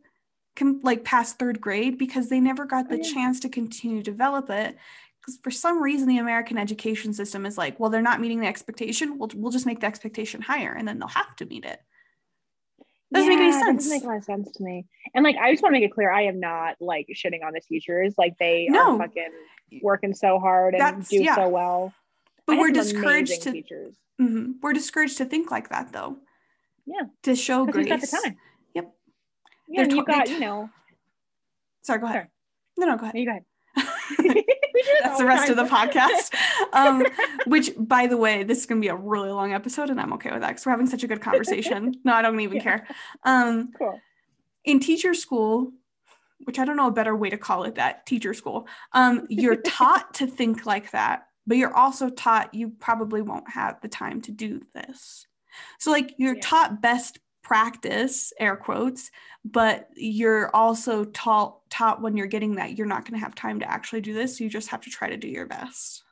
[0.54, 4.10] can like past third grade because they never got the oh, chance to continue to
[4.10, 4.76] develop it
[5.22, 8.48] because for some reason the American education system is like, well, they're not meeting the
[8.48, 9.18] expectation.
[9.18, 11.80] We'll we'll just make the expectation higher, and then they'll have to meet it.
[13.12, 13.84] Doesn't yeah, make any sense.
[13.84, 14.86] doesn't make a lot of sense to me.
[15.14, 17.52] And like, I just want to make it clear, I am not like shitting on
[17.52, 18.14] the teachers.
[18.16, 18.94] Like they no.
[18.94, 19.30] are fucking
[19.82, 21.34] working so hard and That's, do yeah.
[21.34, 21.92] so well.
[22.46, 23.94] But we're discouraged to teachers.
[24.20, 24.52] Mm-hmm.
[24.62, 26.16] We're discouraged to think like that, though.
[26.86, 27.02] Yeah.
[27.24, 27.88] To show grace.
[27.88, 28.36] Got the time.
[28.74, 28.92] Yep.
[29.68, 30.70] Yeah, you got, you know.
[31.82, 32.16] Sorry, go ahead.
[32.16, 32.28] Sorry.
[32.78, 33.16] No, no, go ahead.
[33.16, 33.38] You go
[33.76, 34.44] ahead.
[35.02, 36.34] That's the rest of the podcast.
[36.72, 37.04] Um,
[37.46, 40.12] which, by the way, this is going to be a really long episode, and I'm
[40.14, 41.94] okay with that because we're having such a good conversation.
[42.04, 42.62] no, I don't even yeah.
[42.62, 42.88] care.
[43.24, 44.00] Um, cool.
[44.64, 45.72] In teacher school,
[46.44, 49.56] which I don't know a better way to call it that teacher school, um, you're
[49.56, 54.20] taught to think like that, but you're also taught you probably won't have the time
[54.22, 55.26] to do this.
[55.78, 56.42] So, like, you're yeah.
[56.42, 59.10] taught best practice, air quotes,
[59.44, 63.60] but you're also taught taught when you're getting that you're not going to have time
[63.60, 64.38] to actually do this.
[64.38, 66.02] So you just have to try to do your best.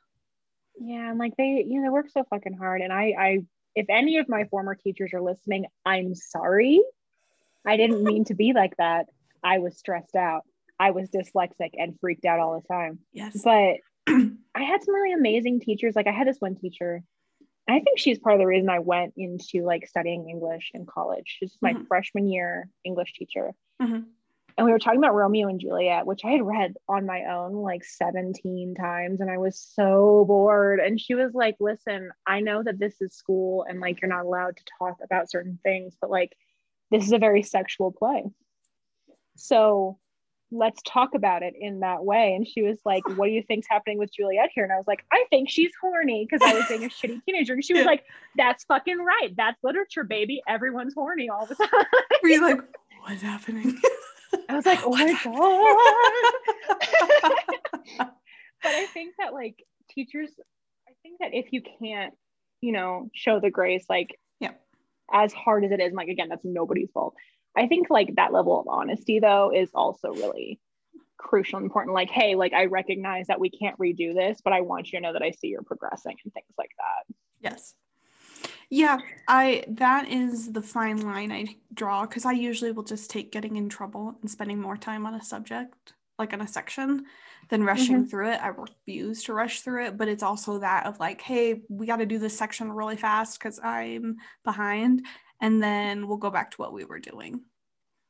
[0.79, 2.81] Yeah, and like they, you know, they work so fucking hard.
[2.81, 6.81] And I, I, if any of my former teachers are listening, I'm sorry.
[7.65, 9.05] I didn't mean to be like that.
[9.43, 10.41] I was stressed out.
[10.79, 12.99] I was dyslexic and freaked out all the time.
[13.13, 13.39] Yes.
[13.43, 13.75] But
[14.07, 15.95] I had some really amazing teachers.
[15.95, 17.03] Like I had this one teacher
[17.67, 21.37] I think she's part of the reason I went into like studying English in college.
[21.39, 21.83] She's my mm-hmm.
[21.85, 23.51] freshman year English teacher.
[23.81, 24.01] Mm-hmm.
[24.57, 27.53] And we were talking about Romeo and Juliet, which I had read on my own
[27.53, 29.21] like 17 times.
[29.21, 30.79] And I was so bored.
[30.79, 34.25] And she was like, listen, I know that this is school and like you're not
[34.25, 36.35] allowed to talk about certain things, but like
[36.89, 38.25] this is a very sexual play.
[39.37, 39.97] So
[40.51, 42.33] let's talk about it in that way.
[42.35, 44.63] And she was like, What do you think's happening with Juliet here?
[44.63, 47.53] And I was like, I think she's horny because I was being a shitty teenager.
[47.53, 48.03] And she was like,
[48.35, 49.33] That's fucking right.
[49.35, 50.41] That's literature, baby.
[50.47, 51.69] Everyone's horny all the time.
[52.21, 52.59] Were you like,
[53.01, 53.79] What's happening?
[54.49, 55.13] I was like, Oh my
[57.97, 57.97] God.
[58.61, 60.29] but I think that like teachers,
[60.87, 62.13] I think that if you can't,
[62.59, 64.51] you know, show the grace, like, yeah,
[65.11, 67.15] as hard as it is, like, again, that's nobody's fault
[67.55, 70.59] I think like that level of honesty though is also really
[71.17, 71.93] crucial and important.
[71.93, 75.03] Like, hey, like I recognize that we can't redo this, but I want you to
[75.03, 77.15] know that I see you're progressing and things like that.
[77.39, 77.73] Yes.
[78.69, 83.31] Yeah, I that is the fine line I draw because I usually will just take
[83.31, 87.05] getting in trouble and spending more time on a subject, like on a section,
[87.49, 88.05] than rushing mm-hmm.
[88.05, 88.41] through it.
[88.41, 91.97] I refuse to rush through it, but it's also that of like, hey, we got
[91.97, 95.05] to do this section really fast because I'm behind
[95.41, 97.41] and then we'll go back to what we were doing.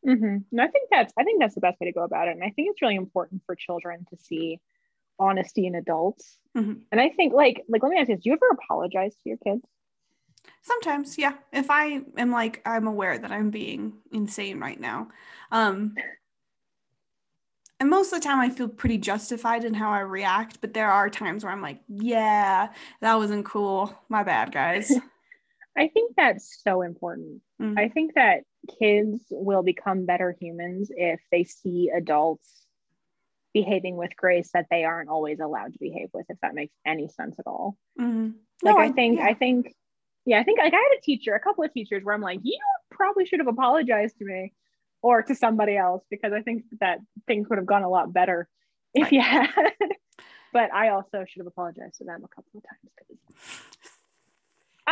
[0.06, 0.38] Mm-hmm.
[0.52, 2.32] And I think that's I think that's the best way to go about it.
[2.32, 4.60] And I think it's really important for children to see
[5.18, 6.38] honesty in adults.
[6.58, 6.74] Mm-hmm.
[6.92, 9.38] And I think like like let me ask you, do you ever apologize to your
[9.38, 9.64] kids?
[10.64, 11.34] Sometimes, yeah.
[11.54, 15.10] If I am like I'm aware that I'm being insane right now.
[15.52, 15.96] Um
[17.80, 20.92] and most of the time I feel pretty justified in how I react, but there
[20.92, 22.70] are times where I'm like, yeah,
[23.02, 24.00] that wasn't cool.
[24.08, 24.92] My bad, guys.
[25.78, 27.42] I think that's so important.
[27.62, 27.78] Mm-hmm.
[27.78, 28.44] I think that
[28.80, 32.66] kids will become better humans if they see adults
[33.54, 37.08] behaving with grace that they aren't always allowed to behave with, if that makes any
[37.08, 37.78] sense at all.
[38.00, 38.32] Mm-hmm.
[38.64, 39.26] Like, no, I think, yeah.
[39.26, 39.74] I think,
[40.26, 42.40] yeah, I think like I had a teacher, a couple of teachers where I'm like,
[42.44, 42.60] you
[42.90, 44.54] probably should have apologized to me
[45.02, 48.48] or to somebody else because I think that things would have gone a lot better
[48.94, 49.14] if right.
[49.14, 49.50] you had.
[50.54, 52.92] but I also should have apologized to them a couple of times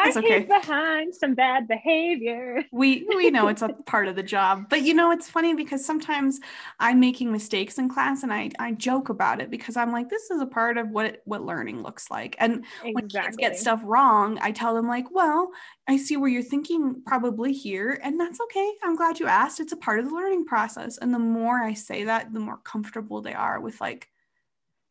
[0.01, 0.39] I okay.
[0.43, 2.63] behind some bad behavior.
[2.71, 5.85] We we know it's a part of the job, but you know it's funny because
[5.85, 6.39] sometimes
[6.79, 10.31] I'm making mistakes in class and I I joke about it because I'm like this
[10.31, 12.35] is a part of what what learning looks like.
[12.39, 12.93] And exactly.
[12.93, 15.51] when kids get stuff wrong, I tell them like, well,
[15.87, 18.71] I see where you're thinking probably here, and that's okay.
[18.83, 19.59] I'm glad you asked.
[19.59, 20.97] It's a part of the learning process.
[20.97, 24.07] And the more I say that, the more comfortable they are with like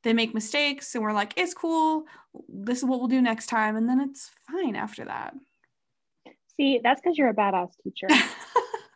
[0.08, 2.04] they make mistakes and we're like it's cool.
[2.48, 3.76] This is what we'll do next time.
[3.76, 5.34] And then it's fine after that.
[6.56, 8.08] See that's because you're a badass teacher.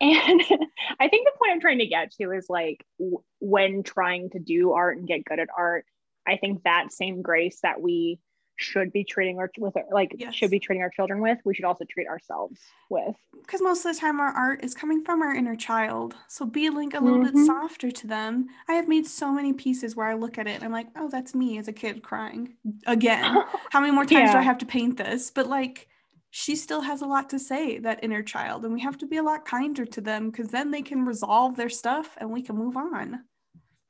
[0.03, 0.41] And
[1.01, 4.41] i think the point i'm trying to get to is like w- when trying to
[4.41, 5.87] do art and get good at art
[6.27, 8.19] i think that same grace that we
[8.63, 10.35] should be treating our with like yes.
[10.35, 13.95] should be treating our children with we should also treat ourselves with because most of
[13.95, 17.19] the time our art is coming from our inner child so be like a little
[17.19, 17.37] mm-hmm.
[17.37, 20.55] bit softer to them i have made so many pieces where i look at it
[20.55, 22.55] and i'm like oh that's me as a kid crying
[22.87, 23.37] again
[23.71, 24.33] how many more times yeah.
[24.33, 25.89] do i have to paint this but like
[26.31, 29.19] she still has a lot to say that inner child and we have to be
[29.19, 32.57] a lot kinder to them because then they can resolve their stuff and we can
[32.57, 33.21] move on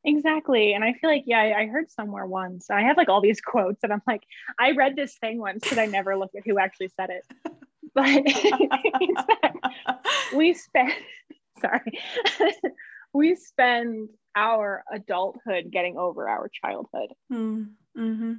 [0.05, 0.73] Exactly.
[0.73, 2.71] And I feel like, yeah, I heard somewhere once.
[2.71, 4.23] I have like all these quotes, and I'm like,
[4.59, 7.25] I read this thing once because I never looked at who actually said it.
[7.95, 8.25] But
[10.35, 10.93] we spend,
[11.61, 12.01] sorry,
[13.13, 17.11] we spend our adulthood getting over our childhood.
[17.31, 18.25] Mm, mm-hmm.
[18.25, 18.39] And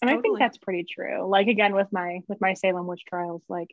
[0.00, 0.18] totally.
[0.18, 1.28] I think that's pretty true.
[1.28, 3.68] Like again with my with my Salem witch trials, like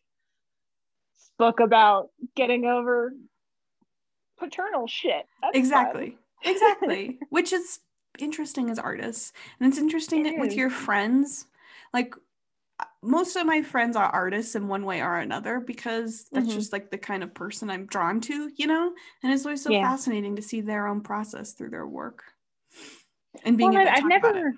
[1.15, 3.13] spoke about getting over
[4.37, 5.25] paternal shit.
[5.41, 6.09] That's exactly.
[6.09, 7.79] Fun exactly which is
[8.19, 11.47] interesting as artists and it's interesting it with your friends
[11.93, 12.13] like
[13.01, 16.55] most of my friends are artists in one way or another because that's mm-hmm.
[16.55, 18.93] just like the kind of person I'm drawn to, you know?
[19.23, 19.89] And it's always so yeah.
[19.89, 22.23] fascinating to see their own process through their work.
[23.43, 24.29] and being well, able to I've talk never.
[24.29, 24.55] about it.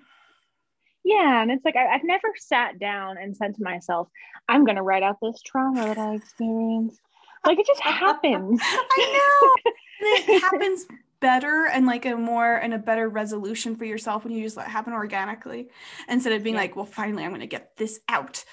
[1.04, 4.10] Yeah, and it's like I, I've never sat down and said to myself,
[4.50, 7.00] "I'm going to write out this trauma that I experienced."
[7.46, 8.60] Like it just happens.
[8.64, 9.72] I know.
[10.00, 10.86] It happens
[11.20, 14.68] better and like a more and a better resolution for yourself when you just let
[14.68, 15.70] it happen organically
[16.08, 16.62] instead of being Yeah.
[16.62, 18.44] like, well, finally, I'm going to get this out.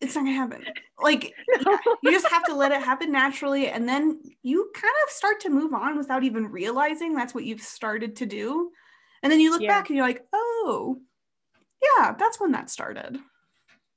[0.00, 0.64] It's not going to happen.
[0.98, 1.34] Like,
[1.66, 3.68] yeah, you just have to let it happen naturally.
[3.68, 7.60] And then you kind of start to move on without even realizing that's what you've
[7.60, 8.70] started to do.
[9.22, 9.68] And then you look Yeah.
[9.78, 10.96] back and you're like, oh,
[11.82, 13.18] yeah, that's when that started.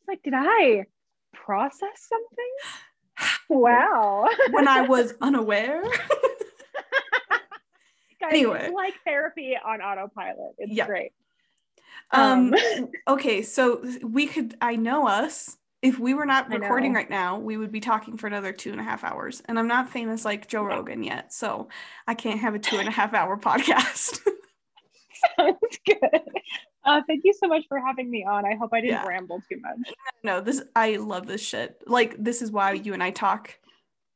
[0.07, 0.85] Like, did I
[1.33, 2.51] process something?
[3.49, 4.27] Wow.
[4.51, 5.83] When I was unaware.
[8.23, 8.71] Guys, Anyway.
[8.73, 10.55] like therapy on autopilot.
[10.57, 10.85] It's Yeah.
[10.87, 11.11] great.
[12.11, 15.57] Um, Um, okay, so we could, I know us.
[15.81, 18.79] If we were not recording right now, we would be talking for another two and
[18.79, 19.41] a half hours.
[19.45, 21.67] And I'm not famous like Joe Rogan yet, so
[22.07, 24.19] I can't have a two and a half hour podcast.
[25.37, 26.21] Sounds good.
[26.85, 28.45] Uh, thank you so much for having me on.
[28.45, 29.05] I hope I didn't Yeah.
[29.07, 29.93] ramble too much.
[30.23, 31.81] no, this I love this shit.
[31.85, 33.57] Like this is why you and I talk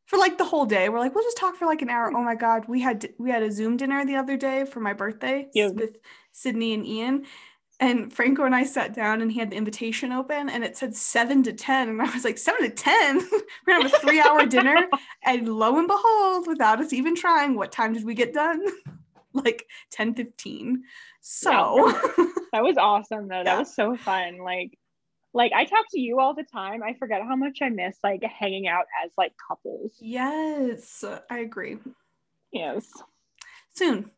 [0.07, 0.89] for like the whole day.
[0.89, 2.07] We're like, we'll just talk for like an hour.
[2.07, 2.15] Mm-hmm.
[2.17, 4.93] Oh my god, we had we had a Zoom dinner the other day for my
[4.93, 5.69] birthday Yeah.
[5.69, 5.97] with
[6.31, 7.25] Sydney and Ian.
[7.79, 10.95] And Franco and I sat down and he had the invitation open and it said
[10.95, 11.89] seven to 10.
[11.89, 13.17] And I was like, seven to 10?
[13.67, 14.87] We're gonna have a three hour dinner.
[15.23, 18.65] And lo and behold, without us even trying, what time did we get done?
[19.33, 20.83] like 10 15.
[21.21, 21.91] So
[22.53, 23.43] That was awesome though.
[23.43, 23.59] That Yeah.
[23.59, 24.37] was so fun.
[24.39, 24.79] Like
[25.37, 26.81] like I talk to you all the time.
[26.81, 29.93] I forget how much I miss like hanging out as like couples.
[29.99, 31.77] yes, I agree.
[32.51, 32.87] Yes.
[33.75, 34.09] Soon.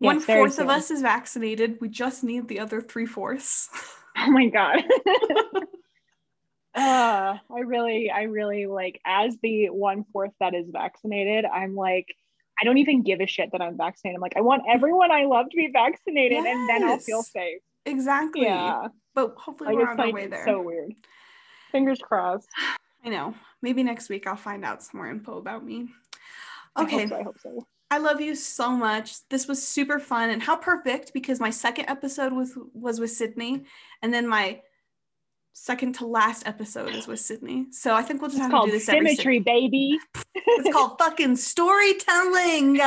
[0.00, 1.78] Yes, One fourth of us is vaccinated.
[1.80, 3.70] We just need the other three fourths.
[4.14, 4.76] Oh my god.
[6.74, 12.14] uh I really, I really like as the one fourth that is vaccinated, I'm like,
[12.60, 14.16] I don't even give a shit that I'm vaccinated.
[14.16, 17.62] I'm like, I want everyone I love to be vaccinated and then I'll feel safe.
[17.86, 18.42] Exactly.
[18.42, 18.88] Yeah.
[19.14, 20.44] But hopefully Like we're on like our way there.
[20.46, 20.92] so weird.
[21.70, 22.48] Fingers crossed.
[23.04, 23.34] I know.
[23.62, 25.88] Maybe next week I'll find out some more info about me.
[26.76, 27.00] I Okay.
[27.00, 27.66] hope so, I hope so.
[27.90, 29.28] I love you so much.
[29.28, 33.64] This was super fun and how perfect because my second episode was was with Sydney
[34.00, 34.62] and then my
[35.52, 37.66] second to last episode is with Sydney.
[37.72, 39.98] So I think we'll just It's have to do this every symmetry, baby.
[40.34, 42.76] It's called fucking storytelling.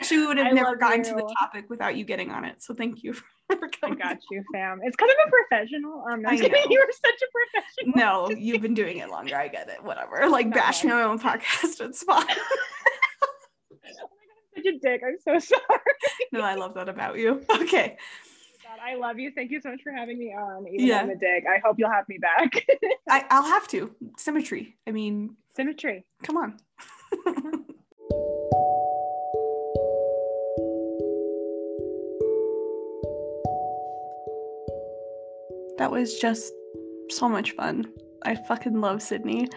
[0.00, 2.62] Actually, we would have I never gotten to the topic without you getting on it.
[2.62, 3.12] So thank you
[3.48, 4.00] for coming.
[4.00, 4.80] I got you, fam.
[4.82, 6.04] It's kind I'm a professional.
[6.10, 6.52] Um, I I'm kidding.
[6.52, 6.66] know.
[6.70, 7.26] You are such a
[7.92, 7.96] professional.
[7.96, 9.36] No, you've been doing it longer.
[9.36, 9.82] I get it.
[9.84, 10.26] Whatever.
[10.30, 10.54] Like No.
[10.54, 11.80] bash me on my own podcast.
[11.80, 12.24] It's fine.
[12.28, 14.08] Oh my god,
[14.56, 15.02] I'm such a dick.
[15.06, 15.80] I'm so sorry.
[16.32, 17.44] no, I love that about you.
[17.50, 17.96] Okay.
[18.82, 19.30] I love you.
[19.34, 20.66] Thank you so much for having me on.
[20.68, 21.00] Even Yeah.
[21.02, 21.44] I'm a dick.
[21.46, 22.64] I hope you'll have me back.
[23.08, 23.94] I, I'll have to.
[24.16, 24.76] Symmetry.
[24.86, 26.06] I mean, Symmetry.
[26.22, 26.56] come on.
[35.80, 36.52] That was just
[37.08, 37.86] so much fun.
[38.22, 39.48] I fucking love Sydney.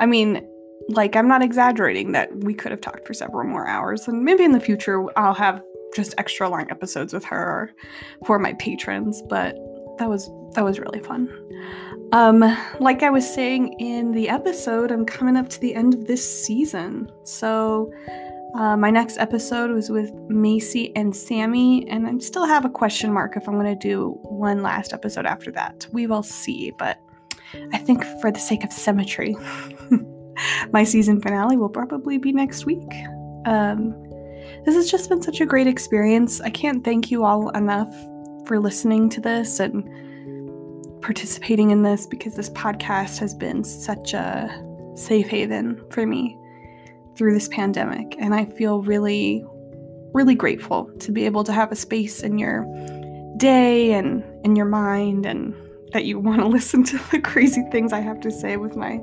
[0.00, 0.44] I mean,
[0.88, 4.42] like, I'm not exaggerating that we could have talked for several more hours, and maybe
[4.42, 5.62] in the future I'll have
[5.94, 7.72] just extra long episodes with her
[8.26, 9.22] for my patrons.
[9.28, 9.54] But
[9.98, 11.32] that was that was really fun.
[12.10, 12.40] Um,
[12.80, 16.44] like I was saying in the episode, I'm coming up to the end of this
[16.44, 17.92] season, so
[18.54, 23.12] uh, my next episode was with Macy and Sammy, and I still have a question
[23.12, 25.86] mark if I'm going to do one last episode after that.
[25.92, 26.98] We will see, but
[27.72, 29.36] I think for the sake of symmetry,
[30.72, 32.90] my season finale will probably be next week.
[33.44, 33.90] Um,
[34.64, 36.40] this has just been such a great experience.
[36.40, 37.94] I can't thank you all enough
[38.46, 39.84] for listening to this and
[41.02, 44.64] participating in this because this podcast has been such a
[44.94, 46.38] safe haven for me
[47.18, 48.14] through this pandemic.
[48.20, 49.44] And I feel really,
[50.14, 52.64] really grateful to be able to have a space in your
[53.36, 55.54] day and in your mind and
[55.92, 59.00] that you want to listen to the crazy things I have to say with my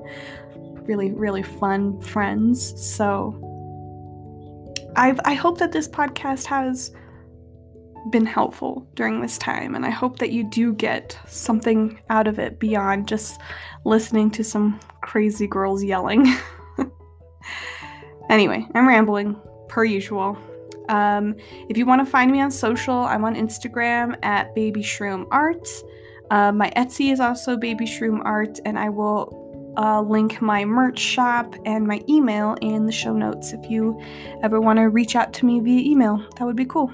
[0.84, 2.74] really, really fun friends.
[2.82, 3.42] So
[4.96, 6.92] I've, I hope that this podcast has
[8.12, 12.38] been helpful during this time, and I hope that you do get something out of
[12.38, 13.42] it beyond just
[13.84, 16.28] listening to some crazy girls yelling.
[18.30, 20.38] anyway, I'm rambling, per usual.
[20.90, 21.36] Um,
[21.70, 25.68] if you want to find me on social, I'm on Instagram at Baby Shroom Art.
[26.32, 31.00] Uh, my Etsy is also Baby Shroom Art, and I will uh, link my merch
[31.00, 34.00] shop and my email in the show notes if you
[34.42, 36.18] ever want to reach out to me via email.
[36.38, 36.92] That would be cool.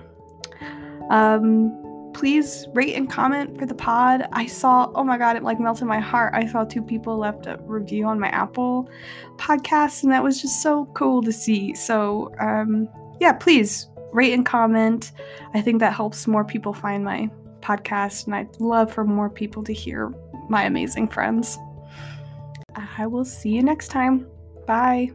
[1.10, 1.78] Um,
[2.14, 4.28] please rate and comment for the pod.
[4.32, 6.34] I saw, oh my God, it like melted my heart.
[6.36, 8.90] I saw two people left a review on my Apple
[9.38, 11.74] podcast, and that was just so cool to see.
[11.74, 12.90] So, um,
[13.20, 15.12] yeah, please rate and comment.
[15.54, 17.30] I think that helps more people find my
[17.62, 20.14] podcast, and I'd love for more people to hear
[20.50, 21.58] my amazing friends.
[22.98, 24.28] I will see you next time.
[24.66, 25.12] Bye.